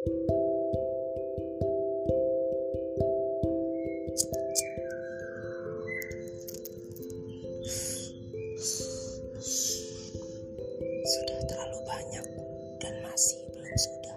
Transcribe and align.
Sudah 0.00 0.16
terlalu 11.44 11.84
banyak 11.84 12.24
dan 12.80 12.94
masih 13.04 13.44
belum 13.52 13.76
sudah. 13.76 14.16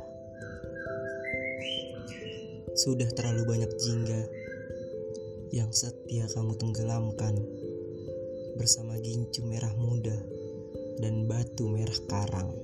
Terlalu 3.20 3.44
banyak 3.44 3.72
jingga 3.76 4.24
yang 5.52 5.68
setia 5.76 6.32
kamu 6.32 6.56
tenggelamkan 6.64 7.44
bersama 8.56 8.96
gincu 9.04 9.44
merah 9.44 9.76
muda 9.76 10.16
dan 11.04 11.28
batu 11.28 11.68
merah 11.68 12.00
karang. 12.08 12.56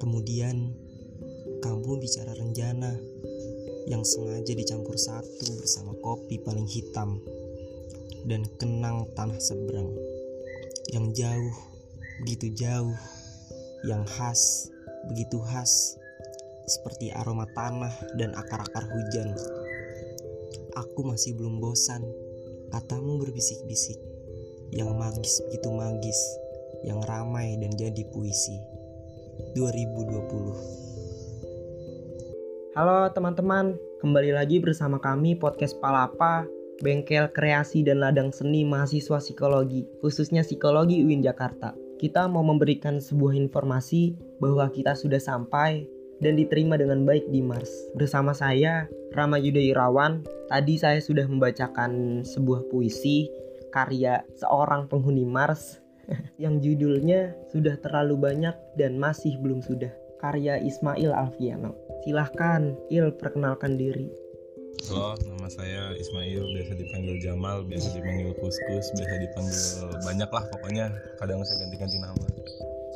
Kemudian 0.00 0.79
kamu 1.60 2.00
bicara 2.00 2.32
renjana 2.36 2.96
yang 3.88 4.00
sengaja 4.04 4.52
dicampur 4.56 4.96
satu 4.96 5.60
bersama 5.60 5.92
kopi 6.00 6.40
paling 6.40 6.66
hitam 6.66 7.20
dan 8.24 8.44
kenang 8.56 9.08
tanah 9.16 9.36
seberang 9.40 9.92
yang 10.92 11.12
jauh 11.12 11.56
begitu 12.24 12.52
jauh 12.56 12.96
yang 13.84 14.04
khas 14.04 14.68
begitu 15.08 15.40
khas 15.40 15.96
seperti 16.70 17.10
aroma 17.10 17.50
tanah 17.50 17.90
dan 18.14 18.30
akar-akar 18.38 18.86
hujan. 18.86 19.34
Aku 20.78 21.02
masih 21.02 21.34
belum 21.34 21.58
bosan 21.58 22.06
katamu 22.70 23.18
berbisik-bisik 23.18 23.98
yang 24.70 24.94
magis 24.94 25.42
begitu 25.50 25.66
magis 25.74 26.20
yang 26.86 27.02
ramai 27.02 27.58
dan 27.58 27.74
jadi 27.74 28.06
puisi. 28.14 28.54
2020 29.58 30.89
Halo 32.70 33.10
teman-teman, 33.10 33.74
kembali 33.98 34.30
lagi 34.30 34.62
bersama 34.62 35.02
kami 35.02 35.34
podcast 35.34 35.74
Palapa, 35.82 36.46
bengkel 36.78 37.26
kreasi 37.34 37.82
dan 37.82 37.98
ladang 37.98 38.30
seni 38.30 38.62
mahasiswa 38.62 39.18
psikologi, 39.18 39.90
khususnya 39.98 40.46
psikologi 40.46 41.02
UIN 41.02 41.18
Jakarta. 41.18 41.74
Kita 41.98 42.30
mau 42.30 42.46
memberikan 42.46 43.02
sebuah 43.02 43.34
informasi 43.34 44.14
bahwa 44.38 44.70
kita 44.70 44.94
sudah 44.94 45.18
sampai 45.18 45.82
dan 46.22 46.38
diterima 46.38 46.78
dengan 46.78 47.02
baik 47.02 47.26
di 47.34 47.42
Mars. 47.42 47.90
Bersama 47.98 48.30
saya, 48.38 48.86
Rama 49.18 49.42
Yuda 49.42 49.58
Irawan, 49.58 50.22
tadi 50.46 50.78
saya 50.78 51.02
sudah 51.02 51.26
membacakan 51.26 52.22
sebuah 52.22 52.70
puisi 52.70 53.26
karya 53.74 54.22
seorang 54.38 54.86
penghuni 54.86 55.26
Mars 55.26 55.82
yang 56.42 56.62
judulnya 56.62 57.34
sudah 57.50 57.74
terlalu 57.82 58.30
banyak 58.30 58.54
dan 58.78 58.94
masih 58.94 59.34
belum 59.42 59.58
sudah 59.58 59.90
karya 60.22 60.62
Ismail 60.62 61.10
Alfiano. 61.10 61.79
Silahkan, 62.00 62.72
Il, 62.88 63.12
perkenalkan 63.12 63.76
diri. 63.76 64.08
Halo, 64.88 65.12
nama 65.28 65.48
saya 65.52 65.92
Ismail, 65.92 66.40
biasa 66.56 66.72
dipanggil 66.80 67.20
Jamal, 67.20 67.60
biasa 67.68 67.92
dipanggil 67.92 68.32
Kuskus, 68.40 68.88
biasa 68.96 69.14
dipanggil 69.20 69.62
banyak 70.08 70.30
lah 70.32 70.44
pokoknya. 70.48 70.86
Kadang 71.20 71.44
saya 71.44 71.68
ganti-ganti 71.68 72.00
nama. 72.00 72.24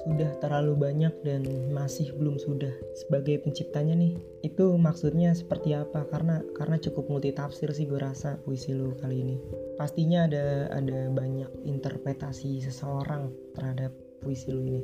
Sudah 0.05 0.30
terlalu 0.41 0.72
banyak 0.77 1.12
dan 1.20 1.44
masih 1.77 2.16
belum 2.16 2.41
sudah. 2.41 2.72
Sebagai 3.05 3.44
penciptanya 3.44 3.92
nih, 3.92 4.16
itu 4.41 4.77
maksudnya 4.80 5.36
seperti 5.36 5.77
apa? 5.77 6.08
Karena 6.08 6.41
karena 6.56 6.80
cukup 6.80 7.08
multitafsir 7.12 7.69
sih 7.77 7.84
gue 7.84 8.00
rasa 8.00 8.41
puisi 8.41 8.72
lu 8.72 8.97
kali 9.05 9.20
ini. 9.20 9.36
Pastinya 9.77 10.25
ada 10.25 10.72
ada 10.72 11.12
banyak 11.12 11.69
interpretasi 11.69 12.64
seseorang 12.64 13.28
terhadap 13.52 13.92
puisi 14.25 14.48
lu 14.48 14.64
ini. 14.64 14.82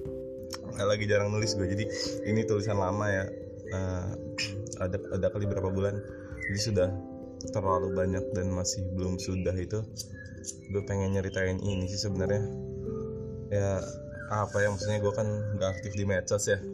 Saya 0.77 0.93
lagi 0.93 1.09
jarang 1.09 1.33
nulis 1.33 1.57
gue, 1.57 1.65
jadi 1.65 1.85
ini 2.29 2.45
tulisan 2.45 2.77
lama 2.77 3.09
ya. 3.09 3.25
Nah, 3.71 4.15
ada 4.83 4.99
ada 5.15 5.27
kali 5.31 5.47
berapa 5.47 5.71
bulan, 5.71 5.99
jadi 6.51 6.61
sudah 6.61 6.89
terlalu 7.55 7.97
banyak 7.97 8.25
dan 8.37 8.53
masih 8.53 8.85
belum 8.93 9.17
sudah 9.17 9.55
itu. 9.57 9.81
Gue 10.73 10.83
pengen 10.85 11.17
nyeritain 11.17 11.61
ini 11.61 11.89
sih 11.89 12.01
sebenarnya. 12.01 12.43
Ya 13.51 13.83
apa 14.31 14.63
ya 14.63 14.71
maksudnya 14.71 15.03
gue 15.03 15.13
kan 15.13 15.27
nggak 15.59 15.71
aktif 15.81 15.93
di 15.99 16.05
medsos 16.07 16.47
ya. 16.47 16.59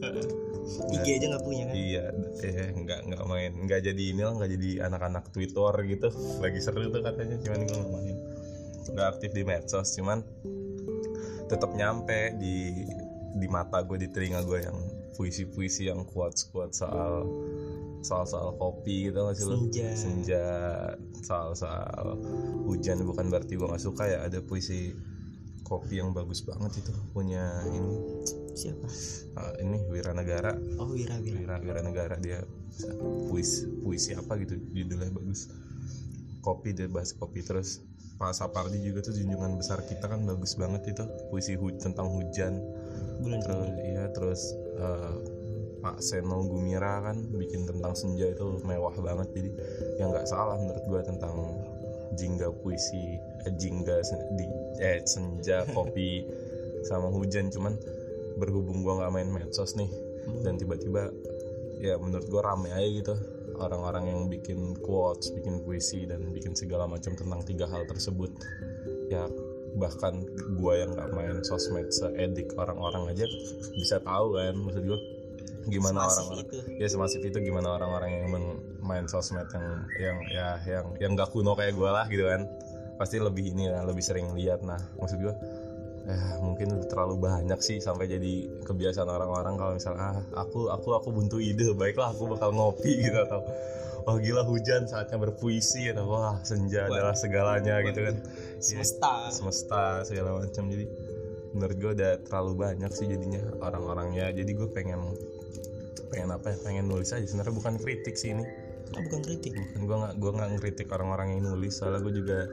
IG 0.67 1.07
aja 1.23 1.27
nggak 1.31 1.45
punya 1.47 1.65
kan? 1.71 1.75
Iya, 1.79 2.05
eh 2.43 2.75
nggak 2.75 3.01
nggak 3.07 3.23
main, 3.31 3.53
nggak 3.55 3.81
jadi 3.87 4.03
ini 4.03 4.23
lah, 4.27 4.35
nggak 4.35 4.51
jadi 4.59 4.71
anak-anak 4.91 5.25
Twitter 5.31 5.73
gitu. 5.87 6.09
Lagi 6.43 6.59
seru 6.59 6.91
tuh 6.91 7.07
katanya, 7.07 7.39
cuman 7.39 7.61
gue 7.65 7.77
nggak 7.79 7.93
main. 7.95 8.17
Nggak 8.91 9.07
aktif 9.15 9.31
di 9.31 9.43
medsos, 9.47 9.95
cuman 9.95 10.27
tetap 11.47 11.71
nyampe 11.71 12.35
di 12.43 12.83
di 13.39 13.47
mata 13.47 13.79
gue, 13.87 13.95
di 13.95 14.09
telinga 14.11 14.43
gue 14.43 14.59
yang 14.59 14.75
puisi-puisi 15.17 15.89
yang 15.89 16.05
kuat-kuat 16.05 16.77
soal 16.77 17.25
soal-soal 18.05 18.55
kopi 18.61 19.11
gitu 19.11 19.19
nggak 19.19 19.35
sih? 19.35 19.49
Senja. 19.49 19.89
Senja, 19.97 20.47
soal-soal 21.25 22.21
hujan 22.69 23.03
bukan 23.03 23.33
berarti 23.33 23.59
gue 23.59 23.67
nggak 23.67 23.83
suka 23.83 24.05
ya. 24.07 24.19
Ada 24.29 24.45
puisi 24.45 24.95
kopi 25.67 25.99
yang 25.99 26.15
bagus 26.15 26.47
banget 26.47 26.79
itu 26.79 26.95
punya 27.11 27.67
ini 27.75 27.99
Siapa? 28.55 28.87
uh, 29.35 29.55
ini 29.59 29.83
Wiranegara 29.91 30.55
Oh 30.79 30.95
Wira 30.95 31.19
Wira. 31.19 31.43
Wira 31.43 31.57
Wira 31.59 31.81
Negara 31.83 32.15
dia 32.23 32.47
puisi 33.27 33.67
puisi 33.83 34.15
apa 34.15 34.39
gitu 34.39 34.55
judulnya 34.71 35.11
bagus 35.11 35.51
kopi 36.47 36.71
dia 36.71 36.87
bahas 36.87 37.11
kopi 37.19 37.43
terus 37.43 37.83
Pak 38.17 38.33
Sapardi 38.33 38.81
juga 38.81 39.05
tuh 39.05 39.13
junjungan 39.13 39.61
besar 39.61 39.85
kita 39.85 40.09
kan 40.09 40.25
bagus 40.25 40.57
banget 40.57 40.89
itu 40.89 41.05
puisi 41.29 41.53
hu 41.59 41.69
tentang 41.77 42.09
hujan 42.09 42.63
Bulan 43.21 43.41
terus 43.43 43.69
iya 43.83 44.05
terus 44.13 44.41
eh, 44.77 45.15
Pak 45.81 46.03
Seno 46.03 46.43
Gumira 46.43 47.05
kan 47.05 47.17
bikin 47.31 47.69
tentang 47.69 47.95
senja 47.95 48.27
itu 48.33 48.59
mewah 48.65 48.95
banget. 48.99 49.29
Jadi 49.37 49.51
yang 50.03 50.11
nggak 50.11 50.27
salah 50.27 50.59
menurut 50.59 50.85
gua 50.89 51.01
tentang 51.05 51.37
jingga 52.17 52.49
puisi 52.65 53.21
eh, 53.47 53.55
jingga 53.55 54.03
sen- 54.03 54.35
di 54.35 54.47
eh 54.83 55.01
senja 55.05 55.63
kopi 55.77 56.27
sama 56.89 57.13
hujan. 57.13 57.53
Cuman 57.53 57.77
berhubung 58.37 58.83
gua 58.85 59.05
nggak 59.05 59.13
main 59.15 59.31
medsos 59.31 59.79
nih 59.79 59.89
dan 60.43 60.59
tiba-tiba 60.59 61.15
ya 61.79 61.95
menurut 62.01 62.27
gue 62.27 62.43
rame 62.43 62.73
aja 62.73 62.89
gitu. 62.89 63.15
Orang-orang 63.57 64.13
yang 64.13 64.21
bikin 64.29 64.77
quotes, 64.85 65.33
bikin 65.33 65.65
puisi 65.65 66.05
dan 66.05 66.29
bikin 66.29 66.53
segala 66.53 66.85
macam 66.85 67.17
tentang 67.17 67.41
tiga 67.47 67.65
hal 67.65 67.89
tersebut. 67.89 68.29
Ya 69.09 69.25
bahkan 69.77 70.25
gue 70.57 70.73
yang 70.77 70.91
nggak 70.97 71.11
main 71.13 71.37
sosmed 71.45 71.89
seedik 71.93 72.49
orang-orang 72.57 73.13
aja 73.13 73.29
bisa 73.77 74.01
tahu 74.01 74.41
kan 74.41 74.57
maksud 74.57 74.83
gue 74.85 75.01
gimana 75.67 76.07
Semasif 76.07 76.25
orang-orang 76.25 76.47
itu. 76.47 76.59
ya 76.79 76.87
semasif 76.89 77.21
itu 77.27 77.39
gimana 77.43 77.69
orang-orang 77.77 78.11
yang 78.15 78.25
main 78.81 79.07
sosmed 79.11 79.47
yang 79.51 79.67
yang 79.99 80.19
ya 80.31 80.49
yang 80.65 80.87
yang 81.03 81.13
gak 81.19 81.35
kuno 81.35 81.59
kayak 81.59 81.75
gue 81.75 81.91
lah 81.91 82.07
gitu 82.07 82.25
kan 82.25 82.47
pasti 82.97 83.21
lebih 83.21 83.53
ini 83.53 83.69
lah 83.69 83.85
lebih 83.85 84.01
sering 84.01 84.33
lihat 84.33 84.65
nah 84.65 84.79
maksud 84.97 85.21
gue 85.21 85.35
ya 86.07 86.39
mungkin 86.39 86.87
terlalu 86.87 87.19
banyak 87.19 87.59
sih 87.59 87.83
sampai 87.83 88.07
jadi 88.07 88.63
kebiasaan 88.63 89.11
orang-orang 89.11 89.59
kalau 89.59 89.73
misalnya 89.75 90.15
ah 90.15 90.19
aku 90.39 90.71
aku 90.71 90.95
aku 90.95 91.09
buntu 91.11 91.43
ide 91.43 91.75
baiklah 91.75 92.15
aku 92.15 92.31
bakal 92.31 92.55
ngopi 92.55 93.03
gitu 93.11 93.19
atau 93.27 93.43
wah 94.07 94.15
gila 94.23 94.47
hujan 94.47 94.87
saatnya 94.87 95.19
berpuisi 95.19 95.91
atau 95.91 96.07
wah 96.07 96.39
senja 96.47 96.87
Waduh. 96.87 96.95
adalah 97.11 97.17
segalanya 97.19 97.83
gitu 97.83 98.07
kan 98.07 98.17
Semesta. 98.63 99.35
semesta 99.35 100.07
segala 100.07 100.39
macam 100.39 100.71
jadi 100.71 100.87
menurut 101.59 101.77
gue 101.77 101.91
udah 101.99 102.13
terlalu 102.23 102.53
banyak 102.55 102.91
sih 102.95 103.11
jadinya 103.11 103.43
orang-orangnya 103.59 104.31
jadi 104.31 104.47
gue 104.47 104.69
pengen 104.71 105.03
pengen 106.07 106.31
apa 106.31 106.55
ya 106.55 106.57
pengen 106.63 106.87
nulis 106.87 107.11
aja 107.11 107.27
sebenarnya 107.27 107.55
bukan 107.55 107.75
kritik 107.83 108.15
sih 108.15 108.31
ini 108.31 108.47
Oh, 108.95 109.03
bukan 109.03 109.19
kritik. 109.27 109.51
bukan 109.51 109.83
gue 109.83 109.97
nggak 109.99 110.15
gue 110.23 110.31
nggak 110.31 110.49
ngeritik 110.55 110.87
orang-orang 110.95 111.35
yang 111.35 111.51
nulis 111.51 111.75
soalnya 111.75 112.07
gue 112.07 112.15
juga 112.23 112.47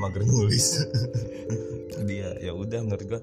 mager 0.00 0.22
nulis. 0.24 0.80
Jadi 1.96 2.14
ya 2.14 2.30
ya 2.38 2.52
udah 2.56 2.80
menurut 2.84 3.04
gue 3.04 3.20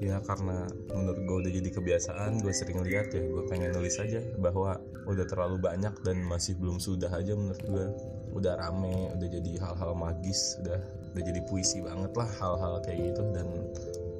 ya 0.00 0.16
karena 0.24 0.64
menurut 0.96 1.20
gue 1.28 1.36
udah 1.44 1.52
jadi 1.60 1.70
kebiasaan 1.76 2.40
gue 2.40 2.52
sering 2.56 2.80
lihat 2.80 3.12
ya 3.12 3.20
gue 3.20 3.44
pengen 3.52 3.76
nulis 3.76 4.00
aja 4.00 4.24
bahwa 4.40 4.80
udah 5.04 5.28
terlalu 5.28 5.60
banyak 5.60 5.92
dan 6.00 6.24
masih 6.24 6.56
belum 6.56 6.80
sudah 6.80 7.12
aja 7.12 7.36
menurut 7.36 7.60
gue 7.60 7.86
udah 8.32 8.56
rame 8.64 9.12
udah 9.12 9.28
jadi 9.28 9.60
hal-hal 9.60 9.92
magis 9.92 10.56
udah 10.64 10.80
udah 11.12 11.20
jadi 11.20 11.40
puisi 11.44 11.84
banget 11.84 12.16
lah 12.16 12.28
hal-hal 12.40 12.80
kayak 12.80 13.12
gitu 13.12 13.22
dan 13.36 13.44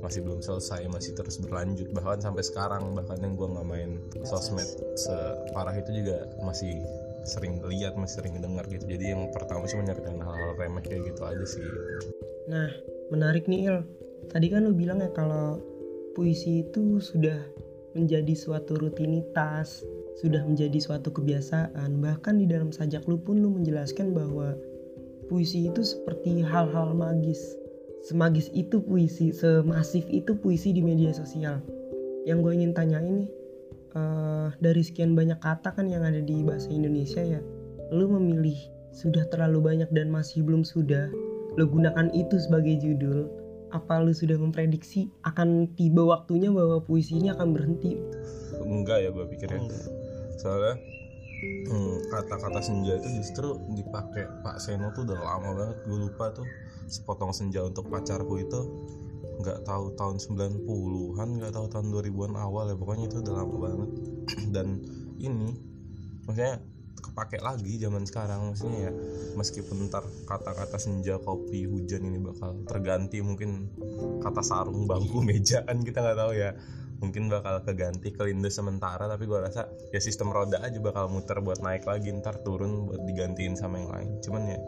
masih 0.00 0.24
belum 0.24 0.40
selesai 0.40 0.88
masih 0.88 1.12
terus 1.12 1.36
berlanjut. 1.38 1.92
Bahkan 1.92 2.24
sampai 2.24 2.42
sekarang 2.44 2.96
bahkan 2.96 3.20
yang 3.20 3.36
gue 3.36 3.48
nggak 3.52 3.68
main 3.68 4.00
sosmed 4.24 4.66
separah 4.96 5.76
itu 5.76 5.92
juga 5.92 6.24
masih 6.40 6.80
sering 7.24 7.60
lihat 7.64 7.96
masih 7.96 8.22
sering 8.22 8.40
dengar 8.40 8.64
gitu 8.68 8.84
jadi 8.88 9.16
yang 9.16 9.28
pertama 9.30 9.68
sih 9.68 9.76
menyertakan 9.76 10.20
hal-hal 10.20 10.50
remeh 10.56 10.82
kayak 10.84 11.12
gitu 11.12 11.22
aja 11.24 11.46
sih 11.46 11.64
Nah, 12.50 12.66
menarik 13.14 13.46
nih 13.46 13.70
Il. 13.70 13.78
Tadi 14.26 14.50
kan 14.50 14.66
lu 14.66 14.74
bilang 14.74 14.98
ya 14.98 15.10
kalau 15.14 15.62
puisi 16.18 16.66
itu 16.66 16.98
sudah 16.98 17.38
menjadi 17.94 18.34
suatu 18.34 18.74
rutinitas, 18.74 19.86
sudah 20.18 20.42
menjadi 20.42 20.78
suatu 20.82 21.14
kebiasaan. 21.14 22.02
Bahkan 22.02 22.42
di 22.42 22.50
dalam 22.50 22.74
sajak 22.74 23.06
lu 23.06 23.22
pun 23.22 23.38
lu 23.38 23.54
menjelaskan 23.54 24.10
bahwa 24.10 24.58
puisi 25.30 25.70
itu 25.70 25.86
seperti 25.86 26.42
hal-hal 26.42 26.90
magis. 26.90 27.38
Semagis 28.02 28.50
itu 28.50 28.82
puisi, 28.82 29.30
semasif 29.30 30.02
itu 30.10 30.34
puisi 30.34 30.74
di 30.74 30.82
media 30.82 31.14
sosial. 31.14 31.62
Yang 32.26 32.38
gue 32.42 32.52
ingin 32.58 32.72
tanya 32.74 32.98
ini, 32.98 33.30
eh, 33.94 34.48
dari 34.58 34.82
sekian 34.82 35.14
banyak 35.14 35.38
kata 35.38 35.74
kan 35.74 35.86
yang 35.86 36.02
ada 36.06 36.22
di 36.22 36.42
bahasa 36.42 36.70
Indonesia 36.70 37.22
ya 37.22 37.40
lu 37.90 38.06
memilih 38.06 38.56
sudah 38.90 39.26
terlalu 39.30 39.74
banyak 39.74 39.90
dan 39.94 40.10
masih 40.10 40.42
belum 40.42 40.62
sudah 40.66 41.10
lu 41.58 41.66
gunakan 41.66 42.10
itu 42.14 42.38
sebagai 42.38 42.78
judul 42.78 43.26
apa 43.70 44.02
lu 44.02 44.10
sudah 44.10 44.34
memprediksi 44.38 45.10
akan 45.22 45.70
tiba 45.78 46.02
waktunya 46.02 46.50
bahwa 46.50 46.82
puisi 46.82 47.22
ini 47.22 47.30
akan 47.30 47.54
berhenti? 47.54 47.94
Enggak 48.58 49.06
ya 49.06 49.10
gue 49.14 49.24
pikirnya 49.30 49.62
Enggak. 49.62 49.86
soalnya 50.42 50.74
hmm, 51.70 51.96
kata-kata 52.10 52.60
senja 52.60 52.98
itu 52.98 53.08
justru 53.22 53.58
dipakai 53.78 54.26
Pak 54.42 54.58
Seno 54.58 54.90
tuh 54.94 55.06
udah 55.06 55.18
lama 55.18 55.50
banget 55.54 55.78
gue 55.86 55.98
lupa 55.98 56.34
tuh. 56.34 56.46
Sepotong 56.90 57.30
senja 57.30 57.62
untuk 57.62 57.86
pacarku 57.86 58.42
itu 58.42 58.60
nggak 59.40 59.66
tahu 59.66 59.96
tahun 59.96 60.16
90-an 60.20 61.28
nggak 61.40 61.52
tahu 61.56 61.66
tahun 61.72 61.86
2000-an 61.90 62.34
awal 62.36 62.70
ya 62.70 62.76
pokoknya 62.76 63.04
itu 63.08 63.16
udah 63.24 63.34
lama 63.34 63.56
banget. 63.56 63.90
Dan 64.54 64.68
ini 65.20 65.56
maksudnya 66.28 66.60
kepake 67.00 67.40
lagi 67.40 67.80
zaman 67.80 68.04
sekarang 68.04 68.52
maksudnya 68.52 68.88
ya 68.88 68.92
meskipun 69.34 69.88
ntar 69.88 70.04
kata-kata 70.28 70.76
senja 70.76 71.16
kopi 71.18 71.64
hujan 71.64 72.06
ini 72.06 72.20
bakal 72.20 72.60
terganti 72.68 73.24
mungkin 73.24 73.72
kata 74.20 74.44
sarung 74.44 74.84
bangku 74.84 75.24
meja 75.28 75.64
kan 75.64 75.80
kita 75.80 76.00
nggak 76.00 76.18
tahu 76.18 76.32
ya. 76.36 76.52
Mungkin 77.00 77.32
bakal 77.32 77.64
keganti 77.64 78.12
kelindes 78.12 78.60
sementara 78.60 79.08
tapi 79.08 79.24
gua 79.24 79.48
rasa 79.48 79.72
ya 79.88 79.96
sistem 80.04 80.36
roda 80.36 80.60
aja 80.60 80.76
bakal 80.84 81.08
muter 81.08 81.40
buat 81.40 81.64
naik 81.64 81.88
lagi 81.88 82.12
ntar 82.12 82.44
turun 82.44 82.92
buat 82.92 83.00
digantiin 83.08 83.56
sama 83.56 83.80
yang 83.80 83.88
lain. 83.88 84.10
Cuman 84.20 84.42
ya 84.52 84.60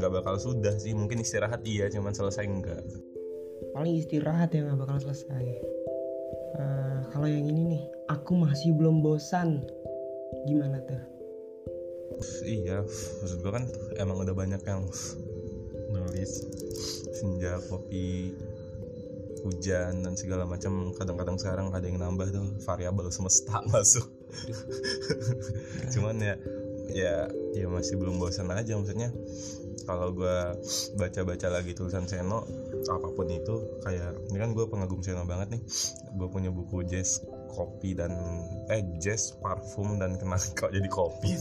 nggak 0.00 0.10
bakal 0.10 0.40
sudah 0.40 0.74
sih 0.80 0.96
mungkin 0.96 1.22
istirahat 1.22 1.62
iya 1.62 1.86
cuman 1.86 2.16
selesai 2.16 2.44
enggak 2.48 2.82
paling 3.74 3.98
istirahat 3.98 4.54
ya 4.54 4.62
nggak 4.62 4.78
bakal 4.78 4.96
selesai. 5.02 5.44
Eh, 6.54 6.98
kalau 7.10 7.26
yang 7.26 7.50
ini 7.50 7.62
nih 7.74 7.82
aku 8.06 8.38
masih 8.38 8.70
belum 8.78 9.02
bosan. 9.02 9.66
Gimana 10.46 10.78
tuh? 10.86 11.02
Iya 12.46 12.86
maksud 12.86 13.42
gua 13.42 13.58
kan 13.58 13.64
emang 13.98 14.22
udah 14.22 14.36
banyak 14.38 14.62
yang 14.62 14.86
nulis 15.90 16.32
senja 17.18 17.58
kopi 17.66 18.30
hujan 19.42 20.06
dan 20.06 20.14
segala 20.14 20.46
macam. 20.46 20.94
Kadang-kadang 20.94 21.36
sekarang 21.42 21.66
ada 21.74 21.82
yang 21.82 21.98
nambah 21.98 22.30
tuh 22.30 22.46
variabel 22.62 23.10
semesta 23.10 23.58
masuk. 23.74 24.06
Cuman 25.90 26.22
ya 26.22 26.38
ya 26.92 27.28
ya 27.56 27.66
masih 27.70 27.96
belum 27.96 28.20
bosan 28.20 28.50
aja 28.52 28.76
maksudnya. 28.76 29.12
Kalau 29.84 30.16
gua 30.16 30.56
baca-baca 30.96 31.52
lagi 31.52 31.76
tulisan 31.76 32.08
Seno 32.08 32.48
apa 32.88 33.08
pun 33.12 33.28
itu 33.28 33.80
kayak 33.84 34.16
ini 34.32 34.36
kan 34.40 34.50
gue 34.52 34.64
pengagum 34.68 35.00
Seno 35.00 35.24
banget 35.28 35.56
nih. 35.56 35.62
Gue 36.16 36.28
punya 36.28 36.48
buku 36.52 36.84
jazz 36.88 37.20
kopi 37.54 37.94
dan 37.94 38.10
eh 38.68 38.82
jazz 38.98 39.38
parfum 39.38 39.96
dan 40.02 40.18
kenangan. 40.18 40.50
Kok 40.58 40.72
jadi 40.74 40.88
kopi? 40.90 41.38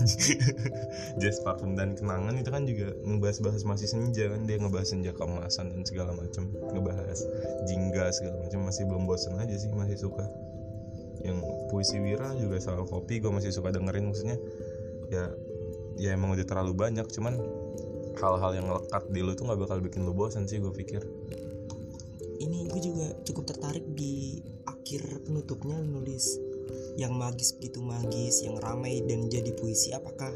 Jazz 1.22 1.42
parfum 1.42 1.74
dan 1.74 1.98
kenangan 1.98 2.38
itu 2.38 2.50
kan 2.54 2.63
juga 2.69 2.94
ngebahas-bahas 3.01 3.66
masih 3.66 3.90
senja 3.90 4.30
kan. 4.30 4.45
Dia 4.45 4.62
ngebahas 4.62 4.88
senja 4.94 5.12
keemasan 5.12 5.74
dan 5.74 5.81
segala 5.84 6.13
macam 6.13 6.54
ngebahas 6.54 7.19
jingga 7.66 8.13
segala 8.13 8.36
macam 8.45 8.60
masih 8.69 8.84
belum 8.86 9.04
bosan 9.10 9.42
aja 9.42 9.56
sih 9.57 9.74
masih 9.74 9.98
suka. 9.98 10.25
Yang 11.24 11.40
puisi 11.72 11.98
Wira 12.04 12.36
juga 12.38 12.62
soal 12.62 12.86
kopi 12.86 13.24
gue 13.24 13.31
masih 13.31 13.50
suka 13.50 13.74
dengerin 13.74 14.12
maksudnya 14.12 14.38
ya 15.13 15.25
ya 16.01 16.10
emang 16.18 16.33
udah 16.33 16.45
terlalu 16.45 16.74
banyak 16.74 17.06
cuman 17.13 17.38
hal-hal 18.18 18.51
yang 18.54 18.68
lekat 18.69 19.04
di 19.10 19.19
lu 19.21 19.33
tuh 19.33 19.50
nggak 19.50 19.60
bakal 19.62 19.77
bikin 19.81 20.06
lu 20.06 20.13
bosan 20.13 20.45
sih 20.50 20.62
gue 20.62 20.74
pikir. 20.74 21.01
Ini 22.42 22.69
gue 22.69 22.81
juga 22.81 23.07
cukup 23.24 23.56
tertarik 23.56 23.86
di 23.94 24.42
akhir 24.68 25.25
penutupnya 25.25 25.80
nulis 25.81 26.38
yang 27.00 27.18
magis 27.18 27.56
begitu 27.57 27.81
magis 27.81 28.44
yang 28.45 28.57
ramai 28.62 29.01
dan 29.06 29.30
jadi 29.31 29.54
puisi. 29.57 29.95
Apakah 29.95 30.33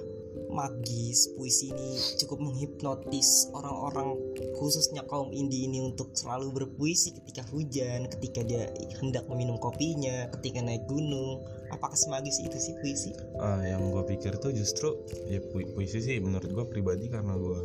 magis 0.48 1.28
puisi 1.36 1.70
ini 1.70 2.00
cukup 2.24 2.40
menghipnotis 2.40 3.52
orang-orang 3.52 4.16
khususnya 4.56 5.04
kaum 5.06 5.30
indie 5.36 5.68
ini 5.68 5.84
untuk 5.84 6.16
selalu 6.16 6.64
berpuisi 6.64 7.12
ketika 7.20 7.44
hujan 7.52 8.08
ketika 8.18 8.42
dia 8.48 8.72
hendak 9.04 9.28
meminum 9.28 9.60
kopinya 9.60 10.32
ketika 10.40 10.64
naik 10.64 10.88
gunung 10.88 11.44
apakah 11.72 11.96
semagis 11.98 12.40
itu 12.40 12.58
sih 12.58 12.74
puisi? 12.80 13.12
Ah, 13.40 13.60
yang 13.64 13.92
gue 13.92 14.04
pikir 14.08 14.40
tuh 14.40 14.52
justru 14.56 14.96
ya 15.28 15.40
pu- 15.42 15.68
puisi 15.76 16.00
sih 16.00 16.18
menurut 16.20 16.48
gue 16.48 16.66
pribadi 16.68 17.12
karena 17.12 17.36
gue 17.36 17.60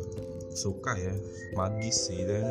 suka 0.53 0.93
ya 0.97 1.13
magis 1.57 2.11
sih. 2.11 2.21
Dan 2.23 2.43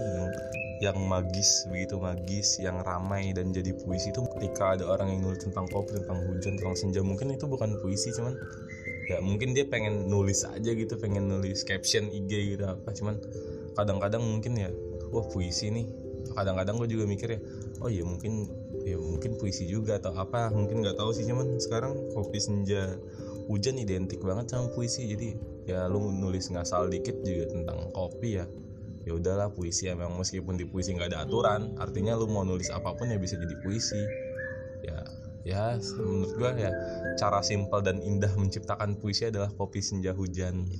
yang, 0.82 0.98
magis 1.06 1.70
begitu 1.70 1.94
magis 2.02 2.58
yang 2.58 2.82
ramai 2.82 3.30
dan 3.30 3.54
jadi 3.54 3.70
puisi 3.86 4.10
itu 4.10 4.18
ketika 4.34 4.74
ada 4.74 4.90
orang 4.90 5.14
yang 5.14 5.30
nulis 5.30 5.38
tentang 5.46 5.70
kopi 5.70 5.94
tentang 5.94 6.18
hujan 6.26 6.58
tentang 6.58 6.74
senja 6.74 7.00
mungkin 7.06 7.30
itu 7.30 7.46
bukan 7.46 7.78
puisi 7.78 8.10
cuman 8.10 8.34
ya 9.06 9.22
mungkin 9.22 9.54
dia 9.54 9.62
pengen 9.62 10.10
nulis 10.10 10.42
aja 10.42 10.74
gitu 10.74 10.98
pengen 10.98 11.30
nulis 11.30 11.62
caption 11.62 12.10
IG 12.10 12.58
gitu 12.58 12.66
apa 12.66 12.90
cuman 12.98 13.14
kadang-kadang 13.78 14.26
mungkin 14.26 14.58
ya 14.58 14.74
wah 15.14 15.22
puisi 15.28 15.70
nih. 15.70 15.86
Kadang-kadang 16.32 16.80
gue 16.80 16.88
juga 16.88 17.04
mikir 17.04 17.28
ya 17.36 17.40
oh 17.80 17.88
iya 17.88 18.04
mungkin 18.04 18.50
ya 18.82 18.98
mungkin 18.98 19.38
puisi 19.38 19.64
juga 19.70 19.96
atau 19.96 20.12
apa 20.18 20.50
mungkin 20.52 20.82
nggak 20.82 20.98
tahu 20.98 21.14
sih 21.14 21.24
cuman 21.24 21.56
sekarang 21.62 21.94
kopi 22.12 22.42
senja 22.42 22.98
hujan 23.46 23.78
identik 23.78 24.20
banget 24.22 24.52
sama 24.52 24.70
puisi 24.74 25.08
jadi 25.08 25.38
ya 25.66 25.86
lu 25.86 26.10
nulis 26.10 26.50
ngasal 26.50 26.90
dikit 26.90 27.22
juga 27.22 27.50
tentang 27.50 27.90
kopi 27.94 28.42
ya. 28.42 28.46
Ya 29.02 29.18
udahlah 29.18 29.50
puisi 29.50 29.90
emang 29.90 30.14
meskipun 30.14 30.54
di 30.54 30.62
puisi 30.62 30.94
nggak 30.94 31.10
ada 31.10 31.26
aturan 31.26 31.74
artinya 31.82 32.14
lu 32.14 32.30
mau 32.30 32.46
nulis 32.46 32.70
apa 32.70 32.94
pun 32.94 33.10
ya 33.10 33.18
bisa 33.18 33.34
jadi 33.34 33.54
puisi. 33.58 34.02
Ya 34.86 34.98
ya 35.42 35.62
menurut 35.98 36.38
gua 36.38 36.54
ya 36.54 36.70
cara 37.18 37.42
simpel 37.42 37.82
dan 37.82 37.98
indah 37.98 38.30
menciptakan 38.38 38.94
puisi 39.02 39.26
adalah 39.26 39.50
kopi 39.50 39.82
senja 39.82 40.14
hujan 40.14 40.70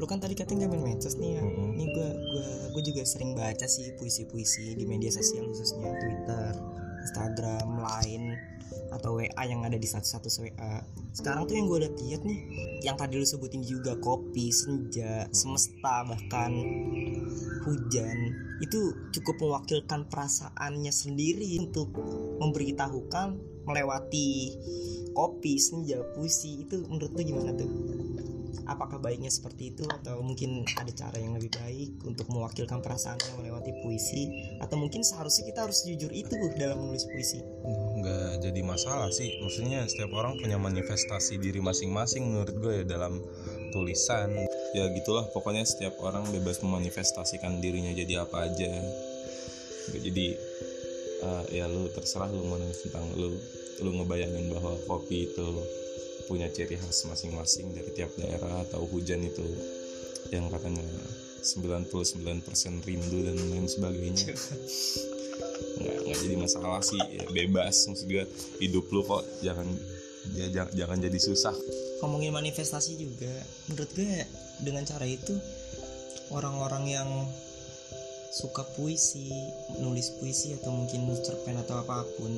lu 0.00 0.08
kan 0.08 0.16
tadi 0.16 0.32
katanya 0.32 0.64
gak 0.64 0.72
main 0.72 0.96
medsos 0.96 1.20
nih 1.20 1.36
ya. 1.36 1.44
Mm-mm. 1.44 1.76
ini 1.76 1.84
gue 1.92 2.08
gua 2.16 2.48
gue 2.72 2.82
juga 2.88 3.04
sering 3.04 3.36
baca 3.36 3.68
sih 3.68 3.92
puisi-puisi 4.00 4.72
di 4.72 4.88
media 4.88 5.12
sosial 5.12 5.44
khususnya 5.52 5.92
Twitter 6.00 6.56
Instagram 7.04 7.68
Line 7.84 8.28
atau 8.90 9.20
WA 9.20 9.42
yang 9.46 9.62
ada 9.62 9.78
di 9.78 9.86
status-status 9.86 10.40
WA 10.42 10.82
sekarang 11.14 11.46
tuh 11.46 11.54
yang 11.58 11.66
gue 11.68 11.78
udah 11.84 11.92
lihat 12.00 12.22
nih 12.24 12.38
yang 12.82 12.96
tadi 12.96 13.20
lu 13.20 13.26
sebutin 13.26 13.62
juga 13.62 13.94
kopi 14.00 14.50
senja 14.50 15.28
semesta 15.30 16.06
bahkan 16.06 16.50
hujan 17.68 18.18
itu 18.64 18.94
cukup 19.14 19.36
mewakilkan 19.42 20.06
perasaannya 20.10 20.90
sendiri 20.90 21.60
untuk 21.60 21.92
memberitahukan 22.40 23.36
melewati 23.68 24.58
kopi 25.14 25.58
senja 25.58 26.02
puisi 26.14 26.66
itu 26.66 26.82
menurut 26.86 27.12
lu 27.14 27.22
gimana 27.22 27.52
tuh 27.54 27.70
apakah 28.66 29.02
baiknya 29.02 29.30
seperti 29.32 29.74
itu 29.74 29.84
atau 29.86 30.22
mungkin 30.22 30.62
ada 30.78 30.92
cara 30.92 31.16
yang 31.18 31.34
lebih 31.34 31.50
baik 31.56 32.02
untuk 32.06 32.30
mewakilkan 32.30 32.78
perasaannya 32.82 33.38
melewati 33.40 33.72
puisi 33.82 34.30
atau 34.62 34.76
mungkin 34.78 35.02
seharusnya 35.02 35.50
kita 35.50 35.66
harus 35.66 35.82
jujur 35.86 36.10
itu 36.12 36.34
dalam 36.56 36.78
menulis 36.82 37.06
puisi? 37.08 37.40
Nggak 38.00 38.44
jadi 38.44 38.60
masalah 38.62 39.10
sih. 39.10 39.40
Maksudnya 39.42 39.86
setiap 39.86 40.14
orang 40.14 40.38
punya 40.38 40.56
manifestasi 40.56 41.40
diri 41.40 41.58
masing-masing 41.60 42.30
menurut 42.30 42.54
gue 42.56 42.72
ya 42.82 42.84
dalam 42.86 43.18
tulisan. 43.74 44.30
Ya 44.76 44.86
gitulah 44.94 45.26
pokoknya 45.34 45.66
setiap 45.66 45.98
orang 46.02 46.26
bebas 46.30 46.62
memanifestasikan 46.62 47.58
dirinya 47.58 47.90
jadi 47.94 48.22
apa 48.26 48.50
aja. 48.50 48.70
Jadi 49.90 50.26
eh, 51.20 51.44
ya 51.50 51.66
lu 51.66 51.90
terserah 51.90 52.30
lu 52.30 52.46
mau 52.46 52.58
nulis 52.58 52.80
tentang 52.86 53.06
lu. 53.18 53.34
Lu 53.80 53.90
ngebayangin 53.96 54.52
bahwa 54.52 54.76
kopi 54.84 55.24
itu 55.24 55.48
punya 56.30 56.46
ciri 56.46 56.78
khas 56.78 57.10
masing-masing 57.10 57.74
dari 57.74 57.90
tiap 57.90 58.14
daerah 58.14 58.62
atau 58.62 58.86
hujan 58.86 59.26
itu 59.26 59.42
yang 60.30 60.46
katanya 60.46 60.86
99% 61.42 61.90
rindu 62.86 63.18
dan 63.26 63.34
lain 63.34 63.66
sebagainya. 63.66 64.30
Nggak 65.80 65.96
nggak 66.06 66.18
jadi 66.22 66.36
masalah 66.38 66.78
sih 66.86 67.02
ya, 67.02 67.26
bebas. 67.34 67.90
Maksud 67.90 68.06
gue 68.06 68.24
hidup 68.62 68.86
lu 68.94 69.02
kok 69.02 69.26
jangan 69.42 69.66
ya 70.38 70.46
jangan, 70.54 70.72
jangan 70.78 70.98
jadi 71.02 71.18
susah. 71.18 71.56
Ngomongin 72.04 72.30
manifestasi 72.30 72.94
juga 72.94 73.34
menurut 73.66 73.90
gue 73.98 74.22
dengan 74.62 74.86
cara 74.86 75.10
itu 75.10 75.34
orang-orang 76.30 76.84
yang 76.86 77.10
suka 78.30 78.62
puisi 78.78 79.26
nulis 79.82 80.14
puisi 80.22 80.54
atau 80.54 80.70
mungkin 80.70 81.10
cerpen 81.18 81.58
atau 81.58 81.82
apa 81.82 82.06
pun 82.14 82.30